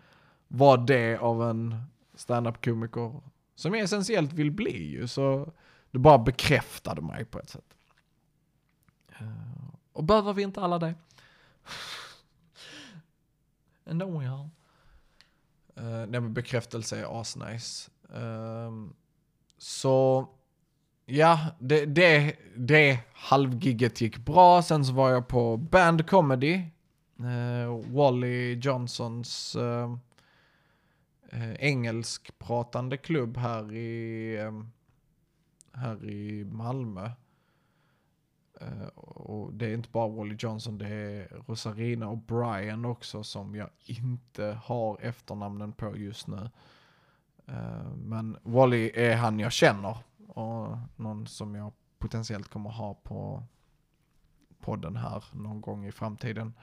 var 0.48 0.78
det 0.78 1.18
av 1.18 1.50
en 1.50 1.82
stand-up-komiker 2.14 3.20
som 3.54 3.74
jag 3.74 3.82
essentiellt 3.82 4.32
vill 4.32 4.50
bli 4.50 4.90
ju. 4.90 5.08
Så 5.08 5.52
det 5.90 5.98
bara 5.98 6.18
bekräftade 6.18 7.02
mig 7.02 7.24
på 7.24 7.38
ett 7.38 7.50
sätt. 7.50 7.74
Eh, 9.08 9.28
och 9.92 10.04
behöver 10.04 10.32
vi 10.32 10.42
inte 10.42 10.60
alla 10.60 10.78
det? 10.78 10.94
Ändå 13.84 14.22
ja. 14.22 14.50
Uh, 15.82 16.06
nej 16.06 16.20
men 16.20 16.34
bekräftelse 16.34 17.00
är 17.00 17.20
asnice. 17.20 17.90
Uh, 18.16 18.88
så 19.58 20.28
Ja, 21.08 21.38
det, 21.58 21.86
det, 21.86 22.36
det 22.56 22.98
halvgigget 23.12 24.00
gick 24.00 24.18
bra. 24.18 24.62
Sen 24.62 24.84
så 24.84 24.92
var 24.92 25.10
jag 25.10 25.28
på 25.28 25.56
Band 25.56 26.06
Comedy. 26.06 26.54
Eh, 27.18 27.92
Wally 27.94 28.54
Johnsons 28.54 29.56
eh, 29.56 29.96
eh 31.30 31.54
engelskpratande 31.54 32.96
klubb 32.96 33.36
här 33.36 33.72
i, 33.72 34.36
eh, 34.36 34.62
här 35.72 36.10
i 36.10 36.44
Malmö. 36.44 37.10
Uh, 38.62 38.86
och 38.98 39.54
det 39.54 39.66
är 39.66 39.74
inte 39.74 39.88
bara 39.90 40.08
Wally 40.08 40.36
Johnson, 40.38 40.78
det 40.78 40.88
är 40.88 41.28
Rosarina 41.46 42.08
och 42.08 42.18
Brian 42.18 42.84
också 42.84 43.24
som 43.24 43.54
jag 43.54 43.68
inte 43.84 44.58
har 44.64 44.98
efternamnen 45.00 45.72
på 45.72 45.96
just 45.96 46.26
nu. 46.26 46.50
Uh, 47.48 47.94
men 47.96 48.36
Wally 48.42 48.90
är 48.94 49.16
han 49.16 49.40
jag 49.40 49.52
känner 49.52 49.96
och 50.36 50.78
någon 50.96 51.26
som 51.26 51.54
jag 51.54 51.72
potentiellt 51.98 52.48
kommer 52.48 52.70
ha 52.70 52.94
på 52.94 53.42
podden 54.60 54.96
här 54.96 55.24
någon 55.32 55.60
gång 55.60 55.86
i 55.86 55.92
framtiden. 55.92 56.54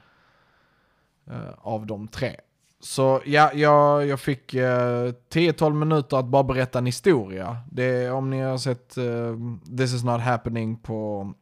Uh, 1.31 1.53
av 1.57 1.85
de 1.85 2.07
tre. 2.07 2.35
Så 2.79 3.21
ja, 3.25 3.53
jag, 3.53 4.05
jag 4.05 4.19
fick 4.19 4.53
uh, 4.53 4.61
eh, 4.61 5.13
10-12 5.29 5.73
minuter 5.73 6.17
att 6.17 6.25
bara 6.25 6.43
berätta 6.43 6.79
en 6.79 6.85
historia. 6.85 7.57
Det, 7.71 8.11
om 8.11 8.29
ni 8.29 8.41
har 8.41 8.57
sett 8.57 8.97
uh, 8.97 9.37
This 9.77 9.93
is 9.93 10.03
not 10.03 10.21
happening 10.21 10.77
på 10.77 11.33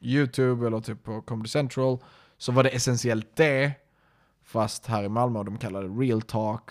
YouTube 0.00 0.66
eller 0.66 0.80
typ 0.80 1.02
på 1.02 1.22
Comedy 1.22 1.48
Central 1.48 1.98
så 2.36 2.52
var 2.52 2.62
det 2.62 2.70
essentiellt 2.70 3.36
det. 3.36 3.72
Fast 4.42 4.86
här 4.86 5.04
i 5.04 5.08
Malmö 5.08 5.42
de 5.42 5.58
kallade 5.58 5.88
det 5.88 5.94
real 5.94 6.22
talk. 6.22 6.70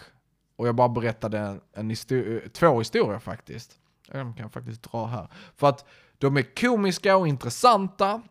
Och 0.56 0.68
jag 0.68 0.76
bara 0.76 0.90
berättade 0.90 1.40
en, 1.40 1.62
en 1.74 1.90
histori 1.90 2.42
eh, 2.44 2.50
två 2.50 2.80
historier 2.80 3.20
faktiskt. 3.20 3.81
De 4.12 4.34
kan 4.34 4.44
jag 4.44 4.54
faktiskt 4.54 4.92
dra 4.92 5.06
här. 5.06 5.28
För 5.56 5.70
att 5.70 5.86
de 6.18 6.38
är 6.38 6.56
komiska 6.56 7.18
och 7.18 7.28
intressanta, 7.28 8.22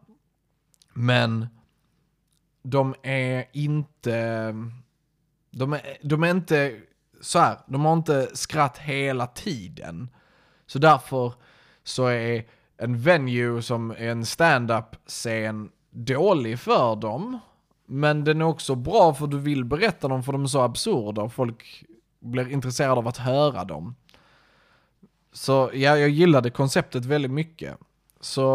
men 0.93 1.47
de 2.63 2.95
är 3.03 3.45
inte... 3.53 4.55
De 5.51 5.73
är, 5.73 5.99
de 6.03 6.25
är 6.25 6.31
inte 6.31 6.81
så 7.21 7.39
här, 7.39 7.59
de 7.67 7.85
har 7.85 7.93
inte 7.93 8.37
skratt 8.37 8.79
hela 8.79 9.27
tiden. 9.27 10.09
Så 10.67 10.79
därför 10.79 11.33
så 11.85 12.07
är 12.07 12.45
en 12.77 12.99
venue 12.99 13.63
som 13.63 13.91
är 13.91 14.09
en 14.09 14.27
stand-up 14.27 14.97
scen 15.07 15.71
dålig 15.91 16.59
för 16.59 16.97
dem. 16.97 17.39
Men 17.87 18.25
den 18.25 18.41
är 18.41 18.45
också 18.45 18.75
bra 18.75 19.15
för 19.15 19.27
du 19.27 19.39
vill 19.39 19.65
berätta 19.65 20.09
dem 20.09 20.23
för 20.23 20.33
de 20.33 20.43
är 20.43 20.47
så 20.47 20.61
absurda 20.61 21.23
och 21.23 21.33
folk 21.33 21.85
blir 22.21 22.49
intresserade 22.49 22.95
av 22.99 23.09
att 23.09 23.17
höra 23.17 23.65
dem. 23.65 23.95
Så 25.33 25.71
ja, 25.75 25.99
jag 25.99 26.09
gillade 26.09 26.51
konceptet 26.51 27.05
väldigt 27.05 27.31
mycket. 27.31 27.79
Så, 28.21 28.47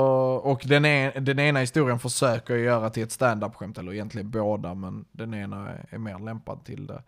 och 0.44 0.62
den, 0.66 0.86
en, 0.86 1.26
den 1.26 1.40
ena 1.40 1.60
historien 1.60 2.00
försöker 2.00 2.54
jag 2.54 2.64
göra 2.64 2.90
till 2.90 3.04
ett 3.04 3.12
standup-skämt. 3.12 3.78
eller 3.78 3.94
egentligen 3.94 4.30
båda, 4.30 4.74
men 4.74 5.06
den 5.12 5.34
ena 5.34 5.70
är, 5.70 5.86
är 5.90 5.98
mer 5.98 6.20
lämpad 6.20 6.66
till 6.66 6.88
det. 6.88 7.04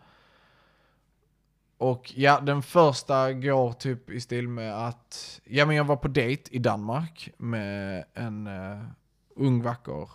Och 1.78 2.14
ja, 2.16 2.40
den 2.40 2.62
första 2.62 3.34
går 3.34 3.74
typ 3.74 4.10
i 4.10 4.22
stil 4.22 4.48
med 4.48 4.88
att, 4.88 5.42
ja 5.44 5.66
men 5.66 5.76
jag 5.76 5.84
var 5.84 5.96
på 5.96 6.08
dejt 6.08 6.56
i 6.56 6.60
Danmark 6.60 7.30
med 7.38 8.04
en 8.14 8.48
uh, 8.48 8.84
ung 9.36 9.62
vacker 9.62 10.10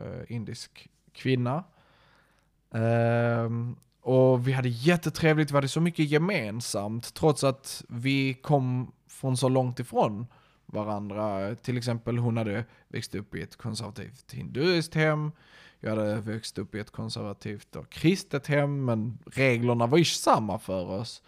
uh, 0.00 0.22
indisk 0.28 0.88
kvinna. 1.12 1.64
Uh, 2.74 3.50
och 4.02 4.48
vi 4.48 4.52
hade 4.52 4.68
jättetrevligt, 4.68 5.50
vi 5.50 5.54
hade 5.54 5.68
så 5.68 5.80
mycket 5.80 6.10
gemensamt 6.10 7.14
trots 7.14 7.44
att 7.44 7.84
vi 7.88 8.34
kom 8.34 8.92
från 9.08 9.36
så 9.36 9.48
långt 9.48 9.80
ifrån 9.80 10.26
varandra. 10.66 11.54
Till 11.54 11.78
exempel 11.78 12.18
hon 12.18 12.36
hade 12.36 12.64
växt 12.88 13.14
upp 13.14 13.34
i 13.34 13.42
ett 13.42 13.56
konservativt 13.56 14.32
hinduiskt 14.32 14.94
hem. 14.94 15.32
Jag 15.80 15.90
hade 15.90 16.20
växt 16.20 16.58
upp 16.58 16.74
i 16.74 16.78
ett 16.78 16.90
konservativt 16.90 17.76
och 17.76 17.90
kristet 17.90 18.46
hem, 18.46 18.84
men 18.84 19.18
reglerna 19.26 19.86
var 19.86 19.98
ju 19.98 20.04
samma 20.04 20.58
för 20.58 20.90
oss. 20.90 21.22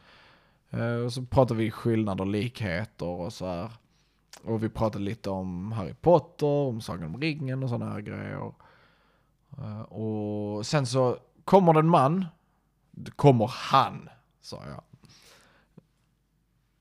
Eh, 0.70 0.94
och 0.94 1.12
så 1.12 1.22
pratade 1.22 1.60
vi 1.60 1.70
skillnader 1.70 2.24
och 2.24 2.30
likheter 2.30 3.06
och 3.06 3.32
så 3.32 3.46
här. 3.46 3.70
Och 4.44 4.64
vi 4.64 4.68
pratade 4.68 5.04
lite 5.04 5.30
om 5.30 5.72
Harry 5.72 5.94
Potter, 5.94 6.46
om 6.46 6.80
Sagan 6.80 7.14
om 7.14 7.20
ringen 7.20 7.62
och 7.62 7.68
sådana 7.68 7.92
här 7.92 8.00
grejer. 8.00 8.52
Eh, 9.58 9.80
och 9.80 10.66
sen 10.66 10.86
så 10.86 11.18
kommer 11.44 11.72
det 11.72 11.80
en 11.80 11.88
man 11.88 12.26
kommer 13.16 13.46
han, 13.54 14.08
sa 14.40 14.62
jag. 14.66 14.82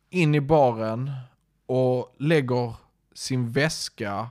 In 0.09 0.35
i 0.35 0.41
baren 0.41 1.11
och 1.65 2.15
lägger 2.17 2.75
sin 3.13 3.51
väska 3.51 4.29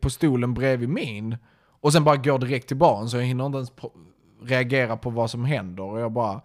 på 0.00 0.10
stolen 0.10 0.54
bredvid 0.54 0.88
min. 0.88 1.36
Och 1.62 1.92
sen 1.92 2.04
bara 2.04 2.16
går 2.16 2.38
direkt 2.38 2.68
till 2.68 2.76
baren 2.76 3.08
så 3.08 3.16
jag 3.16 3.24
hinner 3.24 3.46
inte 3.46 3.56
ens 3.56 3.72
reagera 4.42 4.96
på 4.96 5.10
vad 5.10 5.30
som 5.30 5.44
händer. 5.44 5.82
Och 5.82 6.00
jag 6.00 6.12
bara 6.12 6.40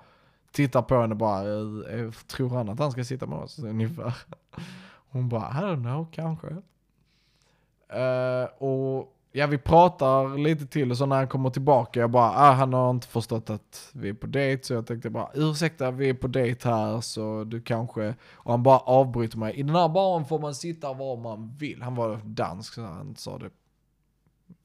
tittar 0.52 0.82
på 0.82 1.02
henne 1.02 1.14
och 1.14 1.18
bara, 1.18 1.42
eh, 1.42 2.00
eh, 2.00 2.12
tror 2.12 2.50
han 2.50 2.70
att 2.70 2.80
han 2.80 2.92
ska 2.92 3.04
sitta 3.04 3.26
med 3.28 3.40
oss 3.40 3.60
ungefär? 3.60 4.14
Hon 5.10 5.30
bara, 5.30 5.50
I 5.50 5.64
don't 5.64 5.84
know, 5.84 6.08
kanske. 6.12 6.48
Uh, 7.94 8.64
och 8.64 9.15
ja, 9.36 9.48
vi 9.48 9.58
pratar 9.58 10.38
lite 10.38 10.68
till 10.68 10.92
och 10.92 10.98
så 10.98 11.06
när 11.06 11.16
han 11.16 11.28
kommer 11.28 11.50
tillbaka, 11.50 12.00
jag 12.00 12.12
bara, 12.12 12.30
ah, 12.30 12.52
han 12.52 12.74
har 12.74 12.90
inte 12.90 13.08
förstått 13.08 13.50
att 13.50 13.90
vi 13.94 14.10
är 14.10 14.14
på 14.14 14.28
dejt, 14.28 14.64
så 14.64 14.74
jag 14.74 14.88
tänkte 14.88 15.10
bara, 15.10 15.30
ursäkta, 15.34 15.92
vi 15.92 16.10
är 16.10 16.14
på 16.14 16.28
dejt 16.28 16.70
här, 16.70 17.02
så 17.02 17.44
du 17.44 17.62
kanske, 17.62 18.16
och 18.34 18.52
han 18.52 18.64
bara 18.64 18.80
avbryter 18.80 19.38
mig, 19.38 19.54
i 19.54 19.64
den 19.64 19.76
här 19.76 19.90
baren 19.90 20.26
får 20.26 20.40
man 20.40 20.56
sitta 20.56 20.94
var 20.94 21.18
man 21.18 21.56
vill. 21.58 21.82
Han 21.82 21.96
var 21.96 22.20
dansk, 22.24 22.74
så 22.74 22.82
han 22.82 23.16
sa 23.16 23.38
det 23.38 23.50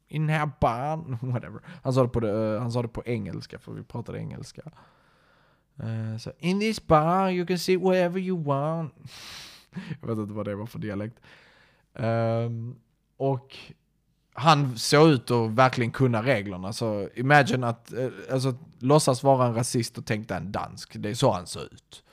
i 0.08 0.18
den 0.18 0.28
här 0.28 0.50
baren, 0.60 1.18
whatever. 1.22 1.60
Han 1.82 1.92
sa 1.92 2.02
det 2.02 2.08
på, 2.08 2.20
det, 2.20 2.54
eh, 2.54 2.60
han 2.60 2.72
sa 2.72 2.82
det 2.82 2.88
på 2.88 3.02
engelska, 3.06 3.58
för 3.58 3.72
vi 3.72 3.82
pratade 3.82 4.18
engelska. 4.18 4.62
Uh, 5.82 6.16
så, 6.18 6.32
in 6.38 6.60
this 6.60 6.86
bar 6.86 7.30
you 7.30 7.46
can 7.46 7.58
sit 7.58 7.80
wherever 7.80 8.20
you 8.20 8.42
want. 8.42 8.94
Jag 10.00 10.08
vet 10.08 10.18
inte 10.18 10.34
vad 10.34 10.46
det 10.46 10.54
var 10.54 10.66
för 10.66 10.78
dialekt. 10.78 11.20
Um, 11.94 12.76
och 13.16 13.56
han 14.32 14.78
såg 14.78 15.08
ut 15.08 15.30
att 15.30 15.50
verkligen 15.50 15.90
kunna 15.90 16.22
reglerna. 16.22 16.72
Så 16.72 17.08
imagine 17.14 17.64
att, 17.64 17.92
eh, 17.92 18.08
alltså 18.32 18.54
låtsas 18.78 19.22
vara 19.22 19.46
en 19.46 19.54
rasist 19.54 19.98
och 19.98 20.06
tänkte 20.06 20.34
en 20.34 20.52
dansk. 20.52 20.96
Det 20.98 21.08
är 21.08 21.14
så 21.14 21.32
han 21.32 21.46
såg 21.46 21.62
ut. 21.62 22.04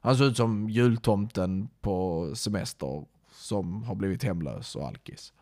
Han 0.00 0.16
såg 0.16 0.26
ut 0.26 0.36
som 0.36 0.70
jultomten 0.70 1.68
på 1.80 2.30
semester 2.34 3.04
som 3.32 3.82
har 3.82 3.94
blivit 3.94 4.22
hemlös 4.22 4.76
och 4.76 4.86
alkis. 4.86 5.32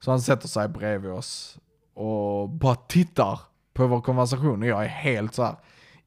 Så 0.00 0.10
han 0.10 0.20
sätter 0.20 0.48
sig 0.48 0.68
bredvid 0.68 1.10
oss 1.10 1.58
och 1.94 2.48
bara 2.48 2.74
tittar 2.74 3.40
på 3.72 3.86
vår 3.86 4.00
konversation 4.00 4.62
och 4.62 4.68
jag 4.68 4.84
är 4.84 4.88
helt 4.88 5.34
så 5.34 5.42
här 5.42 5.56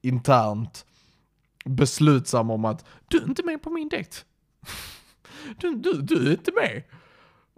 internt 0.02 0.86
beslutsam 1.66 2.50
om 2.50 2.66
att 2.66 2.86
du 3.08 3.18
är 3.18 3.28
inte 3.28 3.44
med 3.44 3.64
på 3.64 3.70
min 3.70 3.90
dejt. 3.90 4.18
Du, 5.58 5.76
du, 5.76 6.02
du 6.02 6.28
är 6.28 6.32
inte 6.32 6.52
med. 6.52 6.84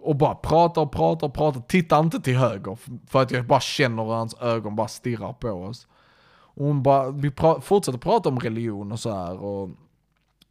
Och 0.06 0.16
bara 0.16 0.34
pratar 0.34 0.82
och 0.82 0.92
pratar 0.92 1.26
och 1.26 1.34
pratar, 1.34 1.60
tittar 1.60 2.00
inte 2.00 2.20
till 2.20 2.36
höger 2.36 2.78
för 3.06 3.22
att 3.22 3.30
jag 3.30 3.46
bara 3.46 3.60
känner 3.60 4.04
hur 4.04 4.12
hans 4.12 4.34
ögon 4.40 4.76
bara 4.76 4.88
stirrar 4.88 5.32
på 5.32 5.50
oss. 5.50 5.86
Och 6.28 6.66
hon 6.66 6.82
bara, 6.82 7.10
vi 7.10 7.30
pra 7.30 7.60
fortsätter 7.60 7.98
prata 7.98 8.28
om 8.28 8.40
religion 8.40 8.92
och 8.92 9.00
så 9.00 9.14
här 9.14 9.36
och 9.38 9.70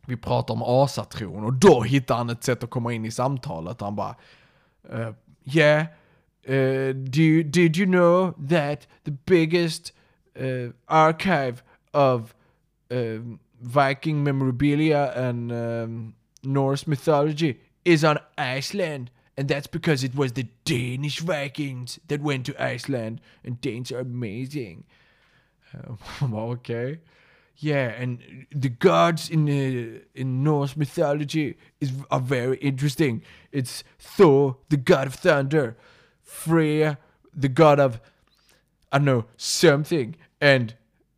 vi 0.07 0.17
pratar 0.17 0.53
om 0.53 0.63
asatron 0.63 1.43
och 1.43 1.53
då 1.53 1.81
hittar 1.81 2.15
han 2.15 2.29
ett 2.29 2.43
sätt 2.43 2.63
att 2.63 2.69
komma 2.69 2.93
in 2.93 3.05
i 3.05 3.11
samtalet. 3.11 3.81
Han 3.81 3.95
bara, 3.95 4.15
uh, 4.93 5.11
yeah, 5.43 5.85
uh, 6.49 6.95
do 6.95 7.21
you, 7.21 7.43
did 7.43 7.77
you 7.77 7.85
know 7.85 8.31
that 8.49 8.87
the 9.03 9.11
biggest 9.11 9.93
uh, 10.41 10.69
archive 10.85 11.55
of 11.93 12.35
uh, 12.91 13.37
Viking 13.59 14.23
memorabilia 14.23 15.29
and 15.29 15.51
um, 15.51 16.13
Norse 16.41 16.89
mythology 16.89 17.57
is 17.83 18.03
on 18.03 18.17
Iceland? 18.57 19.09
And 19.37 19.47
that's 19.47 19.67
because 19.67 20.03
it 20.03 20.15
was 20.15 20.33
the 20.33 20.47
Danish 20.63 21.19
Vikings 21.19 21.99
that 22.07 22.21
went 22.21 22.45
to 22.45 22.63
Iceland, 22.63 23.19
and 23.43 23.59
Danes 23.61 23.91
are 23.91 23.99
amazing. 23.99 24.85
Uh, 26.21 26.35
okay. 26.35 26.99
Yeah, 27.57 27.87
and 27.87 28.47
the 28.51 28.69
gods 28.69 29.29
in 29.29 29.47
uh, 29.47 29.99
in 30.13 30.43
Norse 30.43 30.75
mythology 30.75 31.57
is 31.79 31.91
are 32.11 32.19
very 32.19 32.57
interesting. 32.57 33.21
It's 33.51 33.83
Thor, 33.97 34.57
the 34.69 34.77
god 34.77 35.07
of 35.07 35.15
thunder, 35.15 35.77
Freya, 36.21 36.97
the 37.33 37.47
god 37.47 37.79
of 37.79 38.01
I 38.91 38.97
don't 38.97 39.05
know 39.05 39.25
something, 39.37 40.15
and 40.41 40.75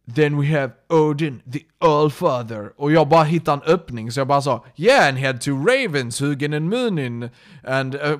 then 0.07 0.37
we 0.37 0.47
have 0.47 0.71
Odin, 0.89 1.41
the 1.45 1.65
Allfather. 1.79 2.73
Och 2.77 2.91
jag 2.91 3.09
bara 3.09 3.23
hittade 3.23 3.61
en 3.65 3.73
öppning 3.73 4.11
så 4.11 4.19
jag 4.19 4.27
bara 4.27 4.41
sa 4.41 4.65
Yeah, 4.75 5.09
and 5.09 5.17
head 5.17 5.41
to 5.41 5.51
ravens, 5.51 6.21
Hugin 6.21 6.53
and 6.53 6.69
Munin. 6.69 7.29
And 7.63 7.95
uh, 7.95 8.17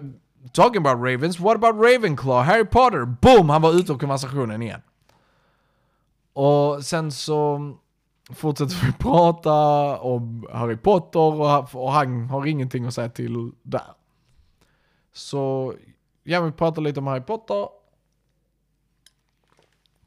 talking 0.52 0.86
about 0.86 1.04
ravens, 1.04 1.40
what 1.40 1.56
about 1.56 1.76
Ravenclaw, 1.76 2.44
Harry 2.44 2.66
Potter? 2.66 3.06
Boom! 3.06 3.50
Han 3.50 3.62
var 3.62 3.74
ute 3.74 3.94
ur 3.94 3.98
konversationen 3.98 4.62
igen. 4.62 4.82
Och 6.34 6.86
sen 6.86 7.12
så 7.12 7.74
fortsätter 8.34 8.86
vi 8.86 8.94
prata 9.00 9.54
om 10.00 10.48
Harry 10.52 10.78
Potter 10.78 11.20
och, 11.20 11.76
och 11.76 11.92
han 11.92 12.30
har 12.30 12.46
ingenting 12.46 12.86
att 12.86 12.94
säga 12.94 13.10
till 13.10 13.52
där. 13.64 13.94
Så, 15.14 15.74
ja 16.24 16.42
vi 16.42 16.52
pratar 16.52 16.82
lite 16.82 17.00
om 17.00 17.08
Harry 17.08 17.22
Potter. 17.22 17.68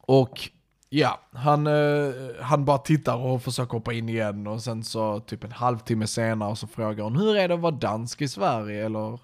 Och 0.00 0.50
ja, 0.90 1.20
han, 1.32 1.66
eh, 1.66 2.12
han 2.40 2.64
bara 2.64 2.78
tittar 2.78 3.16
och 3.16 3.42
försöker 3.42 3.72
hoppa 3.72 3.92
in 3.92 4.08
igen 4.08 4.46
och 4.46 4.62
sen 4.62 4.84
så 4.84 5.20
typ 5.20 5.44
en 5.44 5.52
halvtimme 5.52 6.06
senare 6.06 6.56
så 6.56 6.66
frågar 6.66 7.04
hon 7.04 7.16
hur 7.16 7.36
är 7.36 7.48
det 7.48 7.54
att 7.54 7.60
vara 7.60 7.72
dansk 7.72 8.22
i 8.22 8.28
Sverige 8.28 8.86
eller 8.86 9.20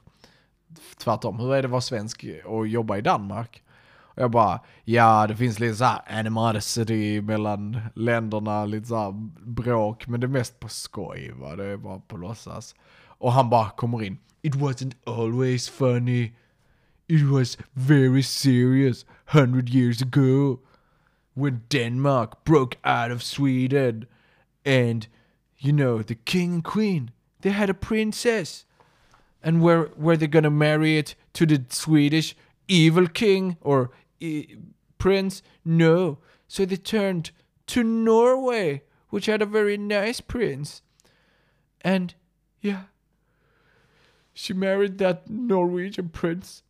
tvärtom, 0.99 1.39
hur 1.39 1.55
är 1.55 1.63
det 1.63 1.67
att 1.67 1.71
vara 1.71 1.81
svensk 1.81 2.25
och 2.45 2.67
jobba 2.67 2.97
i 2.97 3.01
Danmark? 3.01 3.63
Och 4.17 4.23
jag 4.23 4.31
bara, 4.31 4.61
ja 4.85 5.27
det 5.27 5.37
finns 5.37 5.59
lite 5.59 5.75
såhär 5.75 6.01
animosity 6.07 7.21
mellan 7.21 7.81
länderna, 7.95 8.65
lite 8.65 8.87
såhär 8.87 9.13
bråk, 9.47 10.07
men 10.07 10.21
det 10.21 10.27
är 10.27 10.29
mest 10.29 10.61
på 10.61 10.69
skoj 10.69 11.33
va, 11.37 11.57
det 11.57 11.65
är 11.65 11.77
bara 11.77 11.99
på 11.99 12.17
låtsas. 12.17 12.75
Och 13.19 13.33
han 13.33 13.51
bara 13.51 13.71
kommer 13.71 14.03
in, 14.03 14.19
it 14.43 14.55
wasn't 14.55 14.95
always 15.07 15.71
funny, 15.71 16.33
it 17.07 17.23
was 17.23 17.59
very 17.73 18.23
serious, 18.23 19.07
hundred 19.27 19.69
years 19.69 20.03
ago. 20.03 20.59
When 21.37 21.65
Denmark 21.69 22.45
broke 22.45 22.79
out 22.83 23.11
of 23.11 23.23
Sweden 23.23 24.07
and, 24.65 25.07
you 25.59 25.71
know, 25.71 26.01
the 26.01 26.15
king 26.15 26.55
and 26.55 26.65
queen, 26.65 27.11
they 27.43 27.51
had 27.51 27.69
a 27.69 27.75
princess. 27.75 28.65
And 29.43 29.61
were, 29.61 29.91
were 29.99 30.17
they 30.17 30.29
gonna 30.29 30.51
marry 30.51 30.97
it 30.97 31.15
to 31.35 31.45
the 31.45 31.63
Swedish 31.69 32.35
evil 32.69 33.07
king 33.07 33.59
or 33.61 33.91
prince? 34.97 35.43
No. 35.63 36.19
So 36.49 36.65
they 36.65 36.77
turned 36.77 37.33
to 37.67 37.85
Norway, 37.85 38.83
which 39.11 39.27
had 39.27 39.43
a 39.43 39.47
very 39.47 39.77
nice 39.77 40.23
prince. 40.23 40.81
And, 41.83 42.15
yeah, 42.63 42.85
she 44.33 44.55
married 44.55 44.97
that 44.99 45.29
Norwegian 45.29 46.09
prince. 46.09 46.63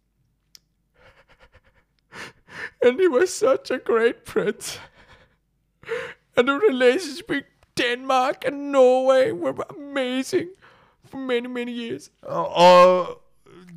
And 2.85 3.01
he 3.01 3.09
was 3.09 3.38
such 3.38 3.71
a 3.71 3.79
great 3.79 4.25
prince. 4.25 4.79
And 6.37 6.49
the 6.49 6.53
relations 6.53 7.21
between 7.27 7.45
Denmark 7.75 8.45
and 8.45 8.73
Norway 8.73 9.33
were 9.33 9.55
amazing 9.77 10.49
for 11.11 11.19
many, 11.19 11.49
many 11.49 11.73
years. 11.73 12.11
Och 12.23 13.23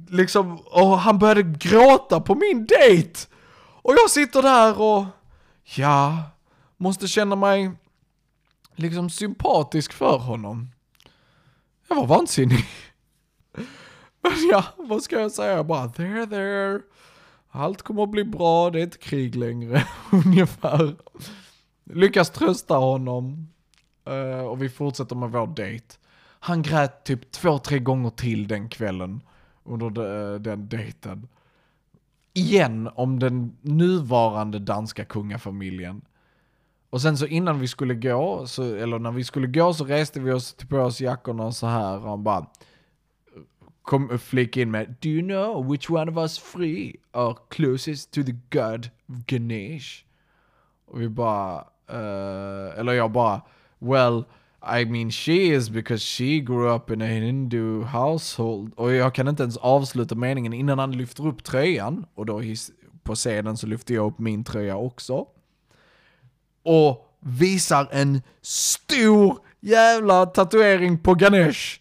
liksom, 0.10 0.58
och 0.60 1.00
han 1.00 1.20
började 1.20 1.44
gråta 1.44 2.20
på 2.20 2.36
min 2.36 2.66
dejt. 2.66 3.20
Och 3.82 3.94
jag 3.94 4.10
sitter 4.10 4.42
där 4.42 4.82
och, 4.82 5.06
ja, 5.64 6.24
måste 6.78 7.08
känna 7.08 7.36
mig 7.36 7.72
liksom 8.76 9.10
sympatisk 9.10 9.94
för 9.94 10.18
honom. 10.18 10.70
Jag 11.88 11.96
var 11.96 12.06
vansinnig. 12.06 12.66
Men 14.22 14.50
ja, 14.52 14.64
vad 14.78 15.04
ska 15.04 15.20
jag 15.20 15.32
säga? 15.32 15.52
Jag 15.52 15.66
Bara, 15.66 15.90
there, 15.90 16.26
there. 16.28 16.82
Allt 17.52 17.82
kommer 17.82 18.04
att 18.04 18.10
bli 18.10 18.24
bra, 18.24 18.70
det 18.70 18.80
är 18.80 18.84
inte 18.84 18.98
krig 18.98 19.36
längre, 19.36 19.84
ungefär. 20.26 20.96
Lyckas 21.84 22.30
trösta 22.30 22.76
honom. 22.76 23.48
Uh, 24.10 24.40
och 24.40 24.62
vi 24.62 24.70
fortsätter 24.70 25.16
med 25.16 25.32
vår 25.32 25.48
dejt. 25.48 25.86
Han 26.40 26.62
grät 26.62 27.04
typ 27.04 27.32
två, 27.32 27.58
tre 27.58 27.80
gånger 27.80 28.10
till 28.10 28.48
den 28.48 28.70
kvällen. 28.70 29.22
Under 29.64 29.90
de, 29.90 30.34
eh, 30.34 30.40
den 30.40 30.70
dejten 30.70 31.28
igen 32.34 32.90
om 32.96 33.20
den 33.20 33.58
nuvarande 33.62 34.60
danska 34.60 35.06
kungafamiljen. 35.06 36.02
Och 36.90 37.02
sen 37.02 37.18
så 37.18 37.26
innan 37.26 37.60
vi 37.60 37.68
skulle 37.68 37.94
gå, 37.94 38.48
så, 38.48 38.76
eller 38.76 39.00
när 39.00 39.12
vi 39.12 39.24
skulle 39.24 39.48
gå 39.48 39.74
så 39.74 39.86
reste 39.86 40.20
vi 40.20 40.32
oss 40.32 40.54
till 40.54 40.68
på 40.68 40.78
oss 40.78 41.02
jackorna 41.02 41.52
så 41.52 41.68
här 41.68 41.98
och 41.98 42.10
han 42.10 42.24
bara 42.24 42.46
kom 43.90 44.20
flik 44.20 44.58
in 44.58 44.72
med 44.72 44.86
Do 45.04 45.10
you 45.10 45.22
know 45.22 45.72
which 45.72 45.90
one 45.90 46.12
of 46.12 46.18
us 46.18 46.38
three 46.38 46.94
are 47.14 47.36
closest 47.50 48.12
to 48.12 48.24
the 48.24 48.36
god 48.50 48.90
Ganesh? 49.28 50.06
Och 50.88 51.02
vi 51.02 51.10
bara, 51.10 51.64
uh, 51.90 52.80
eller 52.80 52.94
jag 52.94 53.12
bara, 53.12 53.42
well 53.80 54.24
i 54.62 54.86
mean 54.86 55.12
she 55.12 55.56
is 55.56 55.70
because 55.70 56.04
she 56.04 56.40
grew 56.40 56.76
up 56.76 56.92
in 56.92 57.02
a 57.02 57.06
Hindu 57.06 57.84
household. 57.84 58.74
Och 58.76 58.94
jag 58.94 59.16
kan 59.16 59.28
inte 59.28 59.44
ens 59.44 59.58
avsluta 59.58 60.16
meningen 60.16 60.54
innan 60.54 60.80
han 60.80 60.92
lyfter 60.92 61.28
upp 61.28 61.44
tröjan. 61.44 62.06
Och 62.16 62.26
då 62.26 62.42
på 63.04 63.16
scenen 63.16 63.58
så 63.58 63.68
lyfter 63.68 63.94
jag 63.94 64.08
upp 64.08 64.20
min 64.20 64.44
tröja 64.44 64.76
också. 64.78 65.26
Och 66.64 67.16
visar 67.20 67.88
en 67.92 68.22
stor 68.42 69.40
jävla 69.60 70.26
tatuering 70.26 70.98
på 70.98 71.14
Ganesh. 71.14 71.80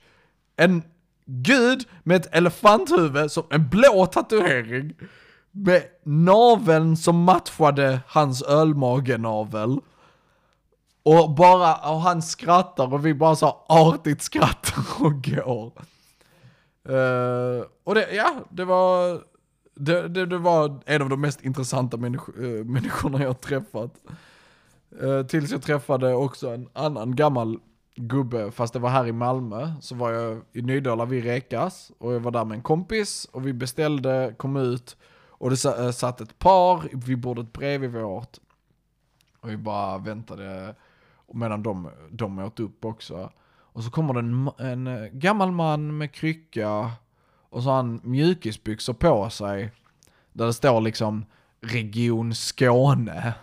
En 0.56 0.82
gud 1.28 1.84
med 2.02 2.16
ett 2.16 2.34
elefanthuvud 2.34 3.32
som 3.32 3.44
en 3.50 3.68
blå 3.68 4.06
tatuering. 4.06 4.92
Med 5.50 5.82
naveln 6.04 6.96
som 6.96 7.24
matchade 7.24 8.00
hans 8.06 8.42
ölmagenavel. 8.42 9.80
Och 11.02 11.30
bara, 11.30 11.74
och 11.74 12.00
han 12.00 12.22
skrattar 12.22 12.94
och 12.94 13.06
vi 13.06 13.14
bara 13.14 13.36
så 13.36 13.64
artigt 13.68 14.22
skrattar 14.22 14.84
och 15.04 15.24
går. 15.24 15.72
Uh, 16.88 17.64
och 17.84 17.94
det, 17.94 18.12
ja, 18.12 18.34
det 18.50 18.64
var, 18.64 19.20
det, 19.74 20.08
det, 20.08 20.26
det, 20.26 20.38
var 20.38 20.80
en 20.86 21.02
av 21.02 21.08
de 21.08 21.20
mest 21.20 21.44
intressanta 21.44 21.96
människ 21.96 22.22
eh, 22.28 22.64
människorna 22.64 23.22
jag 23.22 23.40
träffat. 23.40 23.94
Uh, 25.02 25.26
tills 25.26 25.50
jag 25.50 25.62
träffade 25.62 26.14
också 26.14 26.48
en 26.48 26.68
annan 26.72 27.16
gammal 27.16 27.58
gubbe, 27.98 28.50
fast 28.50 28.72
det 28.72 28.78
var 28.78 28.90
här 28.90 29.06
i 29.06 29.12
Malmö, 29.12 29.72
så 29.80 29.94
var 29.94 30.10
jag 30.10 30.42
i 30.52 30.62
Nydala 30.62 31.04
vid 31.04 31.24
Rekas 31.24 31.92
och 31.98 32.14
jag 32.14 32.20
var 32.20 32.30
där 32.30 32.44
med 32.44 32.56
en 32.56 32.62
kompis 32.62 33.24
och 33.32 33.46
vi 33.46 33.52
beställde, 33.52 34.34
kom 34.36 34.56
ut 34.56 34.96
Och 35.28 35.50
det 35.50 35.64
eh, 35.64 35.90
satt 35.90 36.20
ett 36.20 36.38
par 36.38 36.88
vid 37.06 37.20
bordet 37.20 37.52
bredvid 37.52 37.90
vårt. 37.90 38.36
Och 39.40 39.50
vi 39.50 39.56
bara 39.56 39.98
väntade 39.98 40.74
medan 41.32 41.62
de, 41.62 41.90
de 42.10 42.38
åt 42.38 42.60
upp 42.60 42.84
också. 42.84 43.30
Och 43.58 43.84
så 43.84 43.90
kommer 43.90 44.14
det 44.14 44.20
en, 44.20 44.50
en 44.58 44.86
eh, 44.86 45.08
gammal 45.12 45.52
man 45.52 45.98
med 45.98 46.12
krycka 46.12 46.90
och 47.50 47.62
så 47.62 47.68
har 47.68 47.76
han 47.76 48.00
mjukisbyxor 48.04 48.94
på 48.94 49.30
sig. 49.30 49.72
Där 50.32 50.46
det 50.46 50.52
står 50.52 50.80
liksom 50.80 51.24
Region 51.60 52.34
Skåne. 52.34 53.34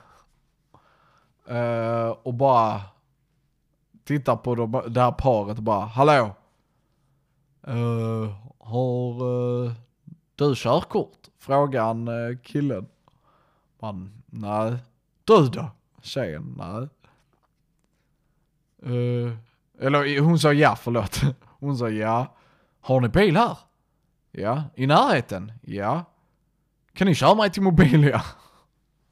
Uh, 1.52 2.10
och 2.24 2.34
bara 2.34 2.82
tittar 4.06 4.36
på 4.36 4.56
de, 4.56 4.82
det 4.88 5.02
här 5.02 5.12
paret 5.12 5.58
och 5.58 5.64
bara 5.64 5.86
Hallå? 5.86 6.36
Uh, 7.68 8.34
har 8.60 9.24
uh, 9.24 9.72
du 10.36 10.56
körkort? 10.56 11.18
Frågar 11.40 11.84
han 11.84 12.08
uh, 12.08 12.32
eh, 12.32 12.38
killen. 12.44 12.88
Man, 13.80 14.24
nej. 14.26 14.78
Du 15.24 15.48
då? 15.48 15.72
Tjejen, 16.02 16.56
nej. 16.58 16.90
Uh, 18.94 19.34
eller 19.80 20.20
hon 20.20 20.40
sa 20.40 20.54
ja, 20.54 20.76
förlåt. 20.76 21.22
Hon 21.60 21.78
sa 21.78 21.90
ja. 21.90 22.36
Har 22.82 23.02
ni 23.02 23.10
bil 23.10 23.38
här? 23.38 23.58
Ja. 24.32 24.64
I 24.76 24.88
närheten? 24.88 25.52
Ja. 25.62 26.06
Kan 26.94 27.08
ni 27.08 27.16
köra 27.16 27.36
mig 27.36 27.52
till 27.52 27.62
Mobilia? 27.62 28.22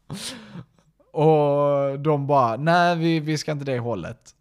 Och 1.11 1.99
de 1.99 2.27
bara, 2.27 2.55
nej 2.55 2.97
vi, 2.97 3.19
vi 3.19 3.37
ska 3.37 3.51
inte 3.51 3.65
det 3.65 3.79
hållet. 3.79 4.35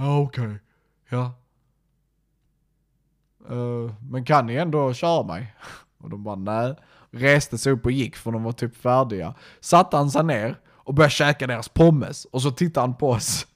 Ja 0.00 0.18
okej, 0.18 0.58
ja. 1.08 1.32
Uh, 3.50 3.92
men 4.10 4.24
kan 4.24 4.46
ni 4.46 4.54
ändå 4.54 4.94
köra 4.94 5.22
mig? 5.22 5.54
Och 5.98 6.10
de 6.10 6.24
bara 6.24 6.36
nej. 6.36 6.74
Reste 7.10 7.58
sig 7.58 7.72
upp 7.72 7.84
och 7.84 7.92
gick 7.92 8.16
för 8.16 8.32
de 8.32 8.42
var 8.42 8.52
typ 8.52 8.76
färdiga. 8.76 9.34
Satte 9.60 9.96
han 9.96 10.10
sig 10.10 10.24
ner 10.24 10.60
och 10.68 10.94
började 10.94 11.10
käka 11.10 11.46
deras 11.46 11.68
pommes. 11.68 12.24
Och 12.24 12.42
så 12.42 12.50
tittade 12.50 12.86
han 12.86 12.94
på 12.94 13.10
oss. 13.10 13.46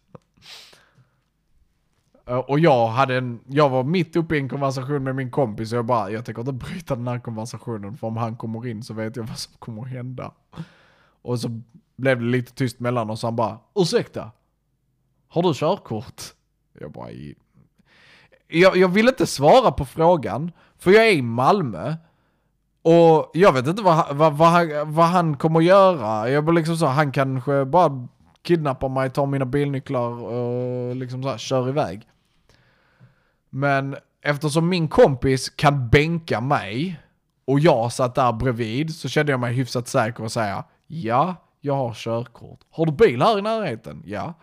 Uh, 2.30 2.36
Och 2.48 2.58
jag 2.58 2.88
hade 2.88 3.16
en, 3.16 3.40
jag 3.46 3.68
var 3.68 3.84
mitt 3.84 4.16
uppe 4.16 4.36
i 4.36 4.38
en 4.38 4.48
konversation 4.48 5.04
med 5.04 5.16
min 5.16 5.30
kompis 5.30 5.72
och 5.72 5.78
jag 5.78 5.86
bara, 5.86 6.10
jag 6.10 6.24
tänker 6.24 6.40
inte 6.40 6.52
bryta 6.52 6.96
den 6.96 7.08
här 7.08 7.18
konversationen 7.18 7.96
för 7.96 8.06
om 8.06 8.16
han 8.16 8.36
kommer 8.36 8.66
in 8.66 8.82
så 8.82 8.94
vet 8.94 9.16
jag 9.16 9.24
vad 9.24 9.38
som 9.38 9.52
kommer 9.58 9.84
hända. 9.84 10.32
Och 11.22 11.40
så 11.40 11.60
blev 11.96 12.18
det 12.18 12.26
lite 12.26 12.52
tyst 12.52 12.80
mellan 12.80 13.10
oss 13.10 13.24
och 13.24 13.28
han 13.28 13.36
bara, 13.36 13.58
ursäkta? 13.74 14.30
Har 15.32 15.42
du 15.42 15.52
körkort? 15.54 16.22
Jag 16.80 16.92
bara, 16.92 17.08
jag, 18.48 18.76
jag 18.76 18.88
vill 18.88 19.08
inte 19.08 19.26
svara 19.26 19.72
på 19.72 19.84
frågan, 19.84 20.52
för 20.78 20.90
jag 20.90 21.08
är 21.08 21.12
i 21.12 21.22
Malmö. 21.22 21.94
Och 22.82 23.30
jag 23.34 23.52
vet 23.52 23.66
inte 23.66 23.82
vad, 23.82 23.94
han- 23.94 24.18
vad, 24.18 24.32
vad, 24.36 24.48
han, 24.48 24.94
vad 24.94 25.06
han 25.06 25.36
kommer 25.36 25.60
göra. 25.60 26.28
Jag 26.30 26.44
bara 26.44 26.52
liksom 26.52 26.76
så, 26.76 26.86
han 26.86 27.12
kanske 27.12 27.64
bara 27.64 28.08
kidnappar 28.42 28.88
mig, 28.88 29.10
tar 29.10 29.26
mina 29.26 29.44
bilnycklar 29.44 30.10
och 30.22 30.96
liksom 30.96 31.22
så 31.22 31.28
här, 31.28 31.38
kör 31.38 31.68
iväg. 31.68 32.08
Men 33.50 33.96
eftersom 34.22 34.68
min 34.68 34.88
kompis 34.88 35.48
kan 35.50 35.88
bänka 35.88 36.40
mig 36.40 37.00
och 37.44 37.60
jag 37.60 37.92
satt 37.92 38.14
där 38.14 38.32
bredvid 38.32 38.94
så 38.94 39.08
kände 39.08 39.32
jag 39.32 39.40
mig 39.40 39.54
hyfsat 39.54 39.88
säker 39.88 40.24
och 40.24 40.32
säga 40.32 40.64
ja, 40.86 41.34
jag 41.60 41.74
har 41.74 41.94
körkort. 41.94 42.60
Har 42.70 42.86
du 42.86 42.92
bil 42.92 43.22
här 43.22 43.38
i 43.38 43.42
närheten? 43.42 44.02
Ja. 44.06 44.34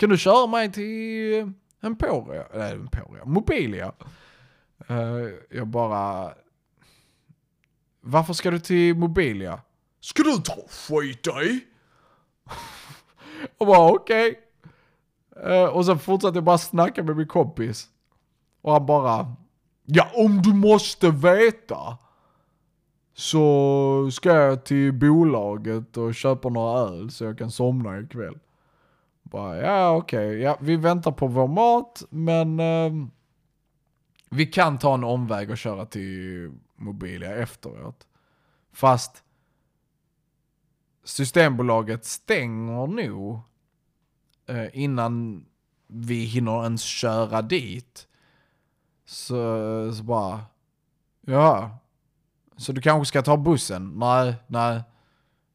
Kan 0.00 0.10
du 0.10 0.18
köra 0.18 0.46
mig 0.46 0.72
till 0.72 1.52
Emporia? 1.82 2.44
Nej, 2.54 2.72
Emporia. 2.72 3.24
Mobilia. 3.24 3.92
Uh, 4.90 5.28
jag 5.50 5.66
bara... 5.66 6.34
Varför 8.00 8.32
ska 8.32 8.50
du 8.50 8.58
till 8.58 8.94
Mobilia? 8.94 9.60
Ska 10.00 10.22
du 10.22 10.36
ta 10.36 10.54
och 10.54 10.70
skita 10.70 11.42
i? 11.42 11.60
och 13.58 13.66
bara 13.66 13.92
okej. 13.92 14.40
Eh, 15.44 15.64
och 15.64 15.86
sen 15.86 15.98
fortsatte 15.98 16.36
jag 16.36 16.44
bara 16.44 16.58
snacka 16.58 17.02
med 17.02 17.16
min 17.16 17.28
kompis. 17.28 17.88
Och 18.60 18.72
han 18.72 18.86
bara... 18.86 19.36
Ja, 19.84 20.10
om 20.14 20.42
du 20.42 20.54
måste 20.54 21.10
veta. 21.10 21.98
Så 23.14 24.10
ska 24.12 24.34
jag 24.34 24.64
till 24.64 24.92
bolaget 24.92 25.96
och 25.96 26.14
köpa 26.14 26.48
några 26.48 26.80
öl 26.80 27.10
så 27.10 27.24
jag 27.24 27.38
kan 27.38 27.50
somna 27.50 28.00
ikväll. 28.00 28.38
Bara, 29.30 29.56
ja 29.56 29.90
okej, 29.90 30.40
ja, 30.40 30.56
vi 30.60 30.76
väntar 30.76 31.12
på 31.12 31.26
vår 31.26 31.48
mat 31.48 32.02
men 32.10 32.60
eh, 32.60 32.92
vi 34.30 34.46
kan 34.46 34.78
ta 34.78 34.94
en 34.94 35.04
omväg 35.04 35.50
och 35.50 35.58
köra 35.58 35.86
till 35.86 36.52
Mobilia 36.76 37.36
efteråt. 37.36 38.06
Fast 38.72 39.24
Systembolaget 41.04 42.04
stänger 42.04 42.86
nog 42.86 43.40
eh, 44.46 44.66
innan 44.72 45.46
vi 45.86 46.24
hinner 46.24 46.62
ens 46.62 46.82
köra 46.82 47.42
dit. 47.42 48.08
Så, 49.04 49.92
så 49.92 50.02
bara, 50.02 50.40
ja. 51.20 51.78
Så 52.56 52.72
du 52.72 52.80
kanske 52.80 53.08
ska 53.08 53.22
ta 53.22 53.36
bussen? 53.36 53.98
Nej, 53.98 54.34
nej. 54.46 54.82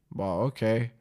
Bara 0.08 0.44
okej. 0.44 0.76
Okay. 0.76 0.95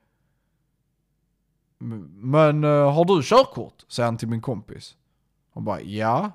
Men 2.10 2.64
eh, 2.64 2.94
har 2.94 3.06
du 3.06 3.24
körkort? 3.24 3.74
Säger 3.88 4.06
han 4.08 4.18
till 4.18 4.28
min 4.28 4.42
kompis. 4.42 4.96
Han 5.54 5.66
bara 5.66 5.82
ja. 5.82 6.32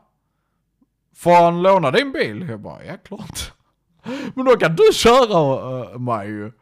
Får 1.14 1.44
han 1.44 1.62
låna 1.62 1.90
din 1.90 2.12
bil? 2.12 2.48
Jag 2.48 2.60
bara 2.60 2.84
ja 2.84 2.96
klart. 3.04 3.52
Men 4.34 4.44
då 4.44 4.56
kan 4.56 4.76
du 4.76 4.92
köra 4.92 5.80
eh, 5.92 5.98
mig 5.98 6.28
ju. 6.28 6.52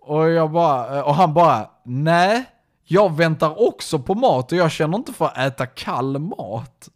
Och 0.00 0.28
jag 0.30 0.50
bara, 0.50 0.98
eh, 0.98 1.04
och 1.08 1.14
han 1.14 1.34
bara 1.34 1.70
nej. 1.82 2.44
Jag 2.84 3.16
väntar 3.16 3.68
också 3.68 3.98
på 3.98 4.14
mat 4.14 4.52
och 4.52 4.58
jag 4.58 4.70
känner 4.70 4.98
inte 4.98 5.12
för 5.12 5.24
att 5.24 5.38
äta 5.38 5.66
kall 5.66 6.18
mat. 6.18 6.88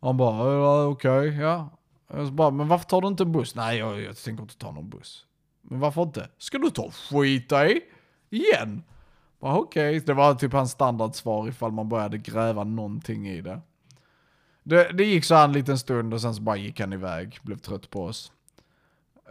Han 0.00 0.16
bara 0.16 0.54
ja, 0.54 0.84
okej, 0.84 1.36
ja. 1.36 1.68
Jag 2.12 2.32
bara, 2.32 2.50
men 2.50 2.68
varför 2.68 2.86
tar 2.86 3.00
du 3.00 3.08
inte 3.08 3.22
en 3.22 3.32
buss? 3.32 3.54
Nej, 3.54 3.78
jag, 3.78 4.00
jag 4.00 4.16
tänker 4.16 4.42
inte 4.42 4.58
ta 4.58 4.70
någon 4.70 4.90
buss. 4.90 5.24
Men 5.62 5.80
varför 5.80 6.02
inte? 6.02 6.28
Ska 6.38 6.58
du 6.58 6.70
ta 6.70 6.82
och 6.82 6.94
skita 6.94 7.68
i? 7.68 7.80
Igen? 8.30 8.82
Okej, 9.46 9.60
okej, 9.60 10.00
det 10.00 10.14
var 10.14 10.34
typ 10.34 10.52
hans 10.52 10.70
standardsvar 10.70 11.48
ifall 11.48 11.72
man 11.72 11.88
började 11.88 12.18
gräva 12.18 12.64
någonting 12.64 13.28
i 13.28 13.40
det. 13.40 13.60
Det, 14.62 14.92
det 14.92 15.04
gick 15.04 15.24
så 15.24 15.34
här 15.34 15.44
en 15.44 15.52
liten 15.52 15.78
stund 15.78 16.14
och 16.14 16.20
sen 16.20 16.34
så 16.34 16.42
bara 16.42 16.56
gick 16.56 16.80
han 16.80 16.92
iväg, 16.92 17.38
blev 17.42 17.56
trött 17.56 17.90
på 17.90 18.04
oss. 18.04 18.32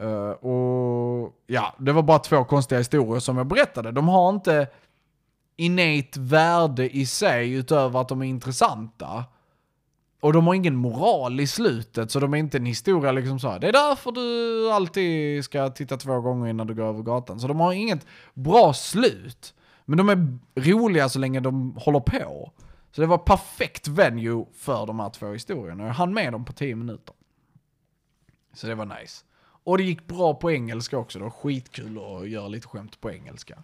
Uh, 0.01 0.29
och 0.29 1.33
ja, 1.47 1.75
det 1.79 1.91
var 1.91 2.03
bara 2.03 2.19
två 2.19 2.43
konstiga 2.43 2.79
historier 2.79 3.19
som 3.19 3.37
jag 3.37 3.47
berättade. 3.47 3.91
De 3.91 4.07
har 4.07 4.29
inte 4.29 4.67
innate 5.55 6.19
värde 6.19 6.95
i 6.97 7.05
sig 7.05 7.53
utöver 7.53 8.01
att 8.01 8.09
de 8.09 8.21
är 8.21 8.25
intressanta. 8.25 9.25
Och 10.21 10.33
de 10.33 10.47
har 10.47 10.53
ingen 10.53 10.75
moral 10.75 11.39
i 11.39 11.47
slutet, 11.47 12.11
så 12.11 12.19
de 12.19 12.33
är 12.33 12.37
inte 12.37 12.57
en 12.57 12.65
historia 12.65 13.11
liksom 13.11 13.39
så 13.39 13.49
här. 13.49 13.59
Det 13.59 13.67
är 13.67 13.73
därför 13.73 14.11
du 14.11 14.71
alltid 14.71 15.43
ska 15.43 15.69
titta 15.69 15.97
två 15.97 16.21
gånger 16.21 16.49
innan 16.49 16.67
du 16.67 16.75
går 16.75 16.83
över 16.83 17.01
gatan. 17.01 17.39
Så 17.39 17.47
de 17.47 17.59
har 17.59 17.73
inget 17.73 18.05
bra 18.33 18.73
slut. 18.73 19.53
Men 19.85 19.97
de 19.97 20.09
är 20.09 20.39
roliga 20.55 21.09
så 21.09 21.19
länge 21.19 21.39
de 21.39 21.75
håller 21.75 21.99
på. 21.99 22.51
Så 22.91 23.01
det 23.01 23.07
var 23.07 23.17
perfekt 23.17 23.87
venue 23.87 24.45
för 24.53 24.85
de 24.85 24.99
här 24.99 25.09
två 25.09 25.31
historierna. 25.33 25.85
Jag 25.85 25.93
hann 25.93 26.13
med 26.13 26.33
dem 26.33 26.45
på 26.45 26.53
10 26.53 26.75
minuter. 26.75 27.15
Så 28.53 28.67
det 28.67 28.75
var 28.75 28.85
nice. 28.85 29.25
Och 29.63 29.77
det 29.77 29.83
gick 29.83 30.07
bra 30.07 30.33
på 30.33 30.51
engelska 30.51 30.97
också. 30.97 31.19
Det 31.19 31.23
var 31.23 31.31
skitkul 31.31 31.97
att 31.97 32.29
göra 32.29 32.47
lite 32.47 32.67
skämt 32.67 33.01
på 33.01 33.11
engelska. 33.11 33.63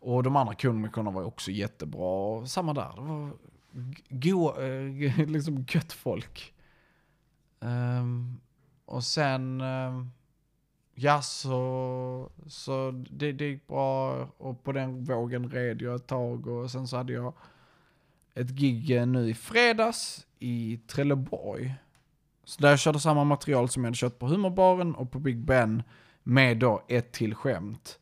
Och 0.00 0.22
de 0.22 0.36
andra 0.36 0.54
komikerna 0.54 1.10
var 1.10 1.22
också 1.22 1.50
jättebra. 1.50 2.46
Samma 2.46 2.74
där. 2.74 2.92
Det 2.94 3.00
var 3.00 3.32
go, 4.08 4.62
eh, 4.62 5.26
liksom 5.28 5.66
gött 5.68 5.92
folk. 5.92 6.54
Um, 7.60 8.40
och 8.84 9.04
sen, 9.04 9.60
Um, 9.60 10.12
ja 11.00 11.22
så, 11.22 12.30
så 12.46 13.04
det, 13.10 13.32
det 13.32 13.44
gick 13.44 13.66
bra 13.66 14.12
och 14.38 14.64
på 14.64 14.72
den 14.72 15.04
vågen 15.04 15.50
red 15.50 15.82
jag 15.82 15.94
ett 15.94 16.06
tag 16.06 16.46
och 16.46 16.70
sen 16.70 16.88
så 16.88 16.96
hade 16.96 17.12
jag 17.12 17.32
ett 18.34 18.50
gig 18.50 19.06
nu 19.08 19.30
i 19.30 19.34
fredags 19.34 20.26
i 20.38 20.80
Trelleborg. 20.86 21.74
Så 22.44 22.62
där 22.62 22.70
jag 22.70 22.78
körde 22.78 23.00
samma 23.00 23.24
material 23.24 23.68
som 23.68 23.84
jag 23.84 23.88
hade 23.88 23.96
kört 23.96 24.18
på 24.18 24.26
Humorbaren 24.26 24.94
och 24.94 25.10
på 25.10 25.18
Big 25.18 25.38
Ben 25.38 25.82
med 26.22 26.58
då 26.58 26.84
ett 26.88 27.12
till 27.12 27.34
skämt. 27.34 27.98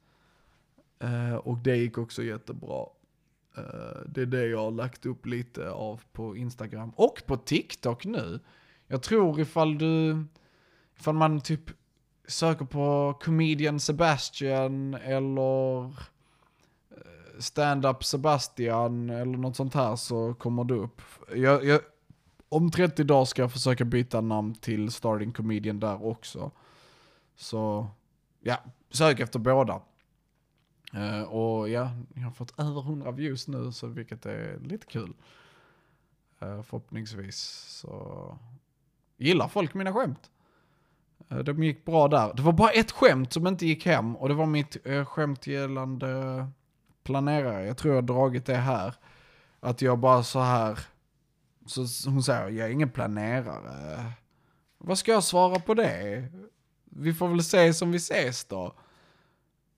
Uh, 1.05 1.35
och 1.35 1.59
det 1.59 1.77
gick 1.77 1.99
också 1.99 2.23
jättebra. 2.23 2.87
Uh, 3.59 4.09
det 4.09 4.23
är 4.23 4.27
det 4.27 4.47
jag 4.47 4.59
har 4.59 4.71
lagt 4.71 5.07
upp 5.07 5.27
lite 5.27 5.71
av 5.71 6.03
på 6.13 6.37
Instagram 6.37 6.91
och 6.91 7.23
på 7.27 7.37
TikTok 7.37 8.05
nu. 8.05 8.41
Jag 8.87 9.03
tror 9.03 9.41
ifall 9.41 9.79
du, 9.79 10.25
ifall 10.99 11.15
man 11.15 11.41
typ 11.41 11.71
söker 12.27 12.65
på 12.65 13.15
comedian 13.21 13.81
Sebastian 13.81 14.95
eller 14.95 15.85
eh, 15.85 17.39
stand-up 17.39 18.05
Sebastian 18.05 19.11
eller 19.11 19.39
något 19.39 19.57
sånt 19.57 19.75
här 19.75 19.97
så 19.97 20.35
kommer 20.35 20.65
det 20.65 20.75
upp. 20.75 21.03
Jag, 21.35 21.65
jag, 21.65 21.81
om 22.49 22.71
30 22.71 23.05
dagar 23.05 23.25
ska 23.25 23.43
jag 23.43 23.53
försöka 23.53 23.85
byta 23.85 24.21
namn 24.21 24.55
till 24.55 24.91
starting 24.91 25.33
comedian 25.33 25.81
där 25.81 26.07
också. 26.07 26.51
Så 27.37 27.87
ja, 28.41 28.59
sök 28.91 29.21
efter 29.21 29.39
båda. 29.39 29.81
Uh, 30.95 31.23
och 31.23 31.69
ja, 31.69 31.91
jag 32.15 32.23
har 32.23 32.31
fått 32.31 32.61
över 32.61 32.81
100 32.81 33.11
views 33.11 33.49
nu, 33.49 33.73
så 33.73 33.87
vilket 33.87 34.27
är 34.27 34.59
lite 34.59 34.87
kul. 34.87 35.15
Uh, 36.43 36.63
förhoppningsvis 36.63 37.39
så 37.69 38.39
gillar 39.17 39.49
folk 39.49 39.75
mina 39.75 39.93
skämt. 39.93 40.31
Eh, 41.29 41.39
de 41.39 41.63
gick 41.63 41.85
bra 41.85 42.09
där. 42.09 42.33
Det 42.35 42.43
var 42.43 42.53
bara 42.53 42.71
ett 42.71 42.91
skämt 42.91 43.33
som 43.33 43.47
inte 43.47 43.67
gick 43.67 43.87
hem 43.87 44.17
och 44.17 44.29
det 44.29 44.35
var 44.35 44.47
mitt 44.47 44.87
eh, 44.87 45.05
skämt 45.05 45.47
gällande 45.47 46.47
planerare. 47.05 47.67
Jag 47.67 47.77
tror 47.77 47.95
jag 47.95 48.03
har 48.03 48.07
dragit 48.07 48.47
det 48.47 48.55
här. 48.55 48.95
Att 49.61 49.83
jag 49.83 49.99
bara 49.99 50.23
så 50.23 50.41
här, 50.41 50.79
så 51.67 52.11
hon 52.11 52.23
säger 52.23 52.49
jag 52.49 52.69
är 52.69 52.73
ingen 52.73 52.91
planerare. 52.91 54.13
Vad 54.79 54.99
ska 54.99 55.13
jag 55.13 55.25
svara 55.25 55.59
på 55.59 55.75
det? 55.75 56.29
Vi 56.85 57.15
får 57.15 57.29
väl 57.29 57.45
se 57.45 57.75
som 57.75 57.93
vi 57.93 57.97
ses 57.97 58.45
då. 58.45 58.75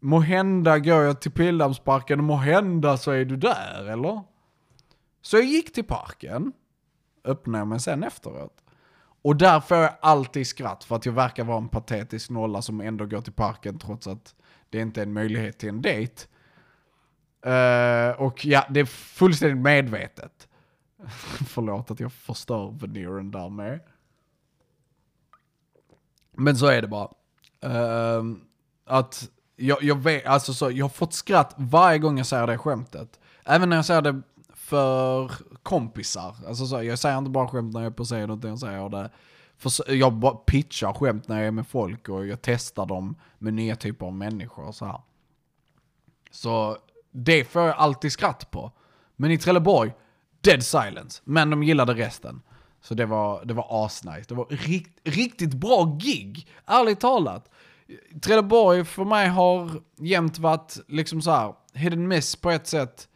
Må 0.00 0.20
hända 0.20 0.78
går 0.78 1.02
jag 1.02 1.20
till 1.20 1.30
Pildammsparken 1.30 2.18
och 2.18 2.24
må 2.24 2.36
hända 2.36 2.96
så 2.96 3.10
är 3.10 3.24
du 3.24 3.36
där, 3.36 3.88
eller? 3.92 4.22
Så 5.22 5.36
jag 5.36 5.44
gick 5.44 5.72
till 5.72 5.84
parken, 5.84 6.52
öppnade 7.24 7.64
mig 7.64 7.80
sen 7.80 8.04
efteråt. 8.04 8.57
Och 9.28 9.36
där 9.36 9.60
får 9.60 9.76
jag 9.76 9.90
alltid 10.00 10.46
skratt 10.46 10.84
för 10.84 10.96
att 10.96 11.06
jag 11.06 11.12
verkar 11.12 11.44
vara 11.44 11.58
en 11.58 11.68
patetisk 11.68 12.30
nolla 12.30 12.62
som 12.62 12.80
ändå 12.80 13.06
går 13.06 13.20
till 13.20 13.32
parken 13.32 13.78
trots 13.78 14.06
att 14.06 14.34
det 14.70 14.80
inte 14.80 15.00
är 15.00 15.02
en 15.02 15.12
möjlighet 15.12 15.58
till 15.58 15.68
en 15.68 15.82
dejt. 15.82 16.22
Uh, 17.46 18.22
och 18.22 18.44
ja, 18.44 18.66
det 18.70 18.80
är 18.80 18.84
fullständigt 18.84 19.58
medvetet. 19.58 20.48
Förlåt 21.48 21.90
att 21.90 22.00
jag 22.00 22.12
förstör 22.12 22.74
veneeren 22.80 23.30
där 23.30 23.48
med. 23.48 23.80
Men 26.32 26.56
så 26.56 26.66
är 26.66 26.82
det 26.82 26.88
bara. 26.88 27.08
Uh, 27.64 28.24
att 28.84 29.30
jag, 29.56 29.82
jag 29.82 29.96
vet, 29.96 30.26
alltså 30.26 30.54
så, 30.54 30.70
jag 30.70 30.84
har 30.84 30.90
fått 30.90 31.14
skratt 31.14 31.54
varje 31.56 31.98
gång 31.98 32.18
jag 32.18 32.26
säger 32.26 32.46
det 32.46 32.58
skämtet. 32.58 33.20
Även 33.44 33.68
när 33.68 33.76
jag 33.76 33.84
säger 33.84 34.02
det 34.02 34.22
för 34.68 35.32
kompisar. 35.62 36.36
Alltså 36.48 36.66
så, 36.66 36.82
jag 36.82 36.98
säger 36.98 37.18
inte 37.18 37.30
bara 37.30 37.48
skämt 37.48 37.74
när 37.74 37.80
jag 37.80 37.90
är 37.92 37.96
på 37.96 38.04
scen 38.04 38.30
utan 38.30 38.50
jag 38.50 38.58
säger 38.58 38.88
det 38.88 39.10
för, 39.58 39.92
jag 39.94 40.12
bara 40.12 40.34
pitchar 40.34 40.92
skämt 40.92 41.28
när 41.28 41.38
jag 41.38 41.46
är 41.46 41.50
med 41.50 41.66
folk 41.66 42.08
och 42.08 42.26
jag 42.26 42.42
testar 42.42 42.86
dem 42.86 43.16
med 43.38 43.54
nya 43.54 43.76
typer 43.76 44.06
av 44.06 44.12
människor 44.12 44.64
och 44.64 44.74
så 44.74 44.84
här. 44.84 45.00
Så 46.30 46.76
det 47.10 47.44
får 47.44 47.62
jag 47.62 47.76
alltid 47.76 48.12
skratt 48.12 48.50
på. 48.50 48.72
Men 49.16 49.30
i 49.30 49.38
Trelleborg, 49.38 49.92
dead 50.40 50.64
silence. 50.64 51.22
Men 51.24 51.50
de 51.50 51.62
gillade 51.62 51.94
resten. 51.94 52.42
Så 52.80 52.94
det 52.94 53.06
var, 53.06 53.44
det 53.44 53.54
var 53.54 53.84
asnice. 53.86 54.24
Det 54.28 54.34
var 54.34 54.46
rikt, 54.50 55.00
riktigt 55.04 55.54
bra 55.54 55.96
gig, 56.00 56.48
ärligt 56.66 57.00
talat. 57.00 57.50
Trelleborg 58.22 58.84
för 58.84 59.04
mig 59.04 59.28
har 59.28 59.70
jämt 59.96 60.38
varit 60.38 60.78
liksom 60.88 61.22
så 61.22 61.30
här, 61.30 61.54
hidden 61.72 62.08
miss 62.08 62.36
på 62.36 62.50
ett 62.50 62.66
sätt. 62.66 63.08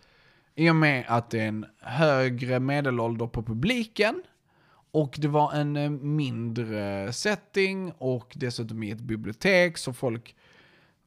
I 0.62 0.70
och 0.70 0.76
med 0.76 1.04
att 1.08 1.30
det 1.30 1.40
är 1.40 1.48
en 1.48 1.66
högre 1.80 2.60
medelålder 2.60 3.26
på 3.26 3.42
publiken. 3.42 4.22
Och 4.92 5.16
det 5.18 5.28
var 5.28 5.52
en 5.52 5.76
eh, 5.76 5.90
mindre 5.90 7.12
setting 7.12 7.92
och 7.98 8.32
dessutom 8.34 8.82
i 8.82 8.90
ett 8.90 9.00
bibliotek 9.00 9.78
så 9.78 9.92
folk, 9.92 10.36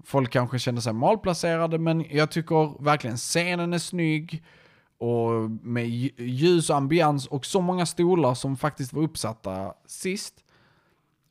folk 0.04 0.32
kanske 0.32 0.60
kände 0.60 0.82
sig 0.82 0.94
malplacerade 0.94 1.78
men 1.78 2.06
jag 2.10 2.32
tycker 2.32 2.84
verkligen 2.84 3.18
scenen 3.18 3.74
är 3.74 3.78
snygg 3.78 4.44
och 4.98 5.52
med 5.62 5.90
ljus 6.18 6.70
och 6.70 6.76
ambians 6.76 7.28
och 7.28 7.46
så 7.46 7.62
många 7.62 7.86
stolar 7.86 8.34
som 8.34 8.58
faktiskt 8.58 8.94
var 8.94 9.04
uppsatta 9.04 9.74
sist 9.86 10.34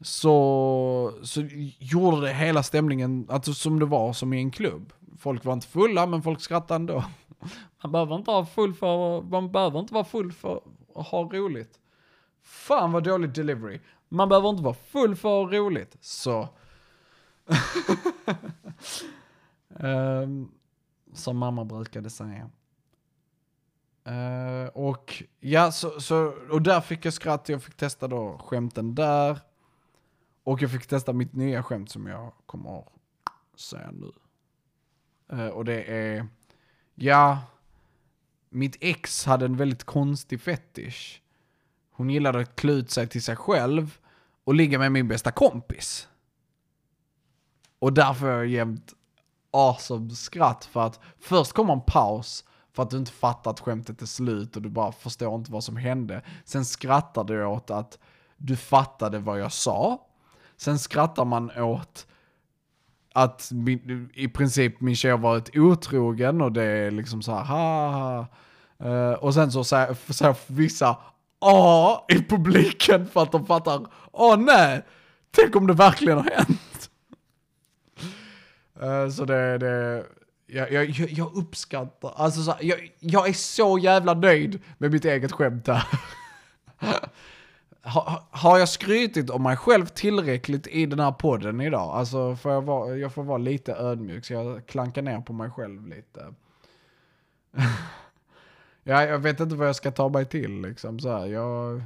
så, 0.01 1.13
så 1.23 1.43
gjorde 1.79 2.21
det 2.21 2.33
hela 2.33 2.63
stämningen 2.63 3.27
alltså 3.31 3.55
som 3.55 3.79
det 3.79 3.87
var 3.87 4.13
som 4.13 4.33
i 4.33 4.39
en 4.39 4.51
klubb. 4.51 4.93
Folk 5.19 5.45
var 5.45 5.53
inte 5.53 5.67
fulla 5.67 6.07
men 6.07 6.23
folk 6.23 6.41
skrattade 6.41 6.77
ändå. 6.77 7.05
Man 7.85 7.93
behöver 7.93 8.17
inte 8.17 8.31
vara 8.31 8.47
full 8.47 8.75
för, 8.75 9.23
man 9.23 9.53
behöver 9.53 9.81
inte 9.81 9.95
vara 9.95 10.05
full 10.05 10.33
för 10.33 10.61
att 10.95 11.07
ha 11.07 11.23
roligt. 11.23 11.81
Fan 12.43 12.93
vad 12.93 13.05
dålig 13.05 13.31
delivery. 13.31 13.81
Man 14.09 14.29
behöver 14.29 14.49
inte 14.49 14.63
vara 14.63 14.75
full 14.75 15.17
för 15.17 15.43
att 15.43 15.51
ha 15.51 15.59
roligt. 15.59 15.97
Så. 16.01 16.49
um, 19.69 20.53
som 21.13 21.39
mamma 21.39 21.65
brukade 21.65 22.11
säga. 22.11 22.51
Uh, 24.09 24.69
och 24.69 25.23
ja, 25.41 25.73
så, 25.73 26.01
så, 26.01 26.35
och 26.51 26.63
där 26.63 26.81
fick 26.81 27.05
jag 27.05 27.13
skratt, 27.13 27.49
jag 27.49 27.63
fick 27.63 27.77
testa 27.77 28.09
då 28.09 28.39
skämten 28.39 28.95
där. 28.95 29.39
Och 30.45 30.63
jag 30.63 30.71
fick 30.71 30.87
testa 30.87 31.13
mitt 31.13 31.33
nya 31.33 31.63
skämt 31.63 31.91
som 31.91 32.07
jag 32.07 32.33
kommer 32.47 32.79
att 32.79 33.61
säga 33.61 33.91
nu. 33.91 34.13
Uh, 35.33 35.49
och 35.49 35.65
det 35.65 35.83
är, 35.83 36.27
ja, 36.95 37.39
mitt 38.55 38.77
ex 38.81 39.25
hade 39.25 39.45
en 39.45 39.57
väldigt 39.57 39.85
konstig 39.85 40.41
fetisch. 40.41 41.23
Hon 41.91 42.11
gillade 42.11 42.41
att 42.41 42.57
klä 42.57 42.73
ut 42.73 42.91
sig 42.91 43.09
till 43.09 43.23
sig 43.23 43.37
själv 43.37 43.99
och 44.45 44.55
ligga 44.55 44.79
med 44.79 44.93
min 44.93 45.09
bästa 45.09 45.31
kompis. 45.31 46.09
Och 47.79 47.93
därför 47.93 48.27
är 48.27 48.37
jag 48.37 48.47
jämt 48.47 48.93
awesome 49.51 50.11
skratt 50.11 50.65
för 50.65 50.87
att 50.87 51.01
först 51.19 51.53
kommer 51.53 51.73
en 51.73 51.81
paus 51.81 52.45
för 52.73 52.83
att 52.83 52.91
du 52.91 52.97
inte 52.97 53.13
fattar 53.13 53.51
att 53.51 53.61
skämtet 53.61 54.03
är 54.03 54.07
slut 54.07 54.57
och 54.57 54.63
du 54.63 54.69
bara 54.69 54.93
förstår 54.93 55.35
inte 55.35 55.53
vad 55.53 55.65
som 55.65 55.77
hände. 55.77 56.23
Sen 56.45 56.65
skrattar 56.65 57.25
du 57.25 57.45
åt 57.45 57.71
att 57.71 57.99
du 58.37 58.57
fattade 58.57 59.19
vad 59.19 59.41
jag 59.41 59.53
sa. 59.53 60.07
Sen 60.57 60.79
skrattar 60.79 61.25
man 61.25 61.51
åt 61.51 62.07
att 63.17 63.51
min, 63.53 64.11
i 64.15 64.29
princip 64.29 64.81
min 64.81 64.97
tjej 64.97 65.11
har 65.11 65.19
varit 65.19 65.57
otrogen 65.57 66.41
och 66.41 66.53
det 66.53 66.63
är 66.63 66.91
liksom 66.91 67.23
så 67.23 67.35
här, 67.35 67.45
ha, 67.45 67.91
ha. 67.91 68.27
Uh, 68.85 69.13
och 69.13 69.35
sen 69.35 69.53
så 69.53 69.65
säger, 69.65 70.13
säger 70.13 70.37
vissa 70.47 70.97
A 71.41 72.05
i 72.09 72.23
publiken 72.23 73.07
för 73.07 73.23
att 73.23 73.33
de 73.33 73.47
fattar, 73.47 73.87
åh 74.13 74.37
nej, 74.37 74.83
tänk 75.31 75.57
om 75.57 75.67
det 75.67 75.73
verkligen 75.73 76.19
har 76.19 76.31
hänt. 76.31 76.91
Uh, 78.83 79.11
så 79.11 79.25
det, 79.25 79.59
det 79.59 80.05
jag, 80.47 80.73
jag, 80.73 80.89
jag 81.11 81.37
uppskattar, 81.37 82.13
alltså 82.17 82.43
så, 82.43 82.55
jag, 82.61 82.93
jag 83.01 83.29
är 83.29 83.33
så 83.33 83.79
jävla 83.79 84.15
nöjd 84.15 84.61
med 84.79 84.93
mitt 84.93 85.05
eget 85.05 85.33
skämt 85.33 85.65
där. 85.65 85.87
ha, 87.85 88.27
har 88.31 88.59
jag 88.59 88.69
skrytit 88.69 89.31
om 89.31 89.43
mig 89.43 89.57
själv 89.57 89.87
tillräckligt 89.87 90.67
i 90.67 90.87
den 90.87 91.01
här 91.01 91.13
podden 91.13 91.61
idag? 91.61 91.95
Alltså 91.95 92.37
får 92.37 92.53
jag, 92.53 92.63
vara, 92.63 92.97
jag 92.97 93.15
får 93.15 93.25
vara 93.25 93.39
lite 93.39 93.75
ödmjuk 93.75 94.25
så 94.25 94.33
jag 94.33 94.67
klankar 94.67 95.03
ner 95.03 95.21
på 95.21 95.33
mig 95.33 95.51
själv 95.51 95.87
lite. 95.87 96.35
ja, 98.83 99.05
jag 99.05 99.19
vet 99.19 99.41
inte 99.41 99.55
vad 99.55 99.69
jag 99.69 99.77
ska 99.77 99.91
ta 99.91 100.09
mig 100.09 100.25
till 100.25 100.61
liksom 100.61 101.01
så 101.01 101.19
här. 101.19 101.27
Jag, 101.27 101.83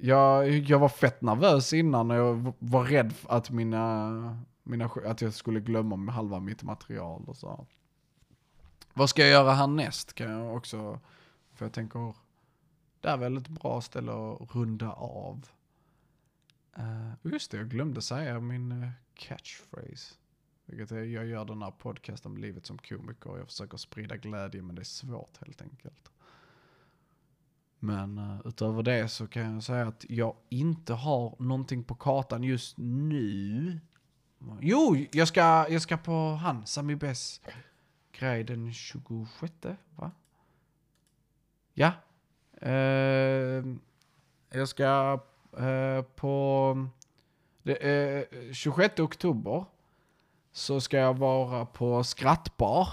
jag, 0.00 0.48
jag 0.48 0.78
var 0.78 0.88
fett 0.88 1.22
nervös 1.22 1.72
innan 1.72 2.10
och 2.10 2.16
jag 2.16 2.52
var 2.58 2.84
rädd 2.84 3.14
att 3.28 3.50
mina 3.50 4.44
mina, 4.64 4.90
att 5.04 5.20
jag 5.20 5.34
skulle 5.34 5.60
glömma 5.60 6.12
halva 6.12 6.40
mitt 6.40 6.62
material 6.62 7.24
och 7.26 7.36
så. 7.36 7.66
Vad 8.94 9.10
ska 9.10 9.22
jag 9.22 9.30
göra 9.30 9.52
härnäst 9.52 10.14
kan 10.14 10.30
jag 10.30 10.56
också, 10.56 11.00
för 11.54 11.64
jag 11.64 11.72
tänker, 11.72 12.14
det 13.04 13.10
är 13.10 13.16
väl 13.16 13.36
ett 13.36 13.48
bra 13.48 13.80
ställe 13.80 14.12
att 14.12 14.54
runda 14.54 14.92
av. 14.92 15.46
Uh, 16.78 17.12
just 17.22 17.50
det, 17.50 17.56
jag 17.56 17.68
glömde 17.68 18.02
säga 18.02 18.40
min 18.40 18.82
eh, 18.82 18.90
catchphrase. 19.14 20.14
Vilket 20.66 20.90
är, 20.90 21.02
jag 21.02 21.26
gör 21.26 21.44
den 21.44 21.62
här 21.62 21.70
podcasten 21.70 22.32
om 22.32 22.38
livet 22.38 22.66
som 22.66 22.78
komiker 22.78 23.30
och 23.30 23.38
jag 23.38 23.46
försöker 23.46 23.76
sprida 23.76 24.16
glädje 24.16 24.62
men 24.62 24.74
det 24.74 24.82
är 24.82 24.84
svårt 24.84 25.36
helt 25.36 25.62
enkelt. 25.62 26.10
Men 27.78 28.18
uh, 28.18 28.40
utöver 28.44 28.82
det 28.82 29.08
så 29.08 29.26
kan 29.26 29.54
jag 29.54 29.62
säga 29.62 29.88
att 29.88 30.04
jag 30.08 30.36
inte 30.48 30.92
har 30.92 31.36
någonting 31.38 31.84
på 31.84 31.94
kartan 31.94 32.42
just 32.42 32.78
nu. 32.78 33.80
Jo, 34.60 34.96
jag 35.12 35.28
ska, 35.28 35.66
jag 35.68 35.82
ska 35.82 35.96
på 35.96 36.34
han, 36.34 36.66
Sami 36.66 36.96
Bess 36.96 37.40
grej 38.12 38.44
den 38.44 38.72
26, 38.72 39.52
va? 39.96 40.10
Ja. 41.74 41.92
Uh, 42.62 43.76
jag 44.50 44.68
ska 44.68 45.20
uh, 45.60 46.02
på 46.02 46.86
det, 47.62 48.26
uh, 48.32 48.52
26 48.52 49.00
oktober 49.00 49.64
så 50.52 50.80
ska 50.80 50.96
jag 50.96 51.18
vara 51.18 51.66
på 51.66 52.04
Skrattbar, 52.04 52.88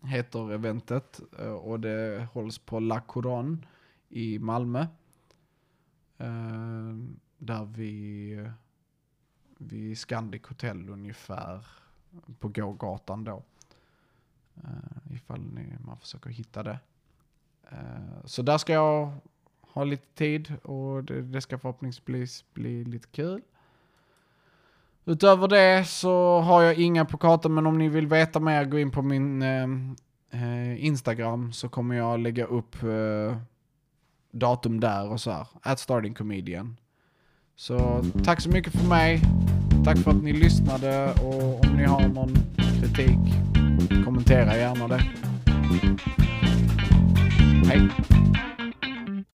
heter 0.00 0.52
eventet. 0.52 1.20
Uh, 1.40 1.52
och 1.52 1.80
det 1.80 2.28
hålls 2.32 2.58
på 2.58 2.80
La 2.80 3.00
Couronne 3.00 3.58
i 4.08 4.38
Malmö. 4.38 4.86
Ehm, 6.22 7.20
där 7.38 7.64
vi 7.64 8.50
vid 9.58 9.98
Scandic 9.98 10.42
Hotel 10.46 10.88
ungefär 10.88 11.66
på 12.38 12.48
gågatan 12.48 13.24
då. 13.24 13.42
Uh, 14.64 15.14
ifall 15.14 15.40
ni, 15.40 15.76
man 15.84 15.98
försöker 15.98 16.30
hitta 16.30 16.62
det. 16.62 16.78
Eh, 17.72 18.24
så 18.24 18.42
där 18.42 18.58
ska 18.58 18.72
jag 18.72 19.12
ha 19.60 19.84
lite 19.84 20.06
tid 20.14 20.54
och 20.62 21.04
det, 21.04 21.22
det 21.22 21.40
ska 21.40 21.58
förhoppningsvis 21.58 22.44
bli, 22.54 22.84
lite 22.84 23.08
kul. 23.08 23.40
Utöver 25.04 25.48
det 25.48 25.84
så 25.84 26.40
har 26.40 26.62
jag 26.62 26.74
inga 26.74 27.04
på 27.04 27.16
kartan, 27.16 27.54
men 27.54 27.66
om 27.66 27.78
ni 27.78 27.88
vill 27.88 28.06
veta 28.06 28.40
mer, 28.40 28.64
gå 28.64 28.78
in 28.78 28.90
på 28.90 29.02
min 29.02 29.42
eh, 29.42 29.66
eh, 30.30 30.84
Instagram 30.84 31.52
så 31.52 31.68
kommer 31.68 31.94
jag 31.94 32.20
lägga 32.20 32.44
upp 32.44 32.82
eh, 32.82 33.36
datum 34.30 34.80
där 34.80 35.08
och 35.08 35.20
så 35.20 35.30
här. 35.30 35.46
At 35.62 35.78
starting 35.78 36.14
comedian. 36.14 36.76
Så 37.56 38.04
tack 38.24 38.40
så 38.40 38.50
mycket 38.50 38.72
för 38.72 38.88
mig. 38.88 39.20
Tack 39.84 39.98
för 39.98 40.10
att 40.10 40.22
ni 40.22 40.32
lyssnade 40.32 41.12
och 41.12 41.64
om 41.64 41.76
ni 41.76 41.84
har 41.84 42.08
någon 42.08 42.34
kritik, 42.80 43.18
kommentera 44.04 44.56
gärna 44.56 44.88
det. 44.88 45.02
Hej! 47.66 48.51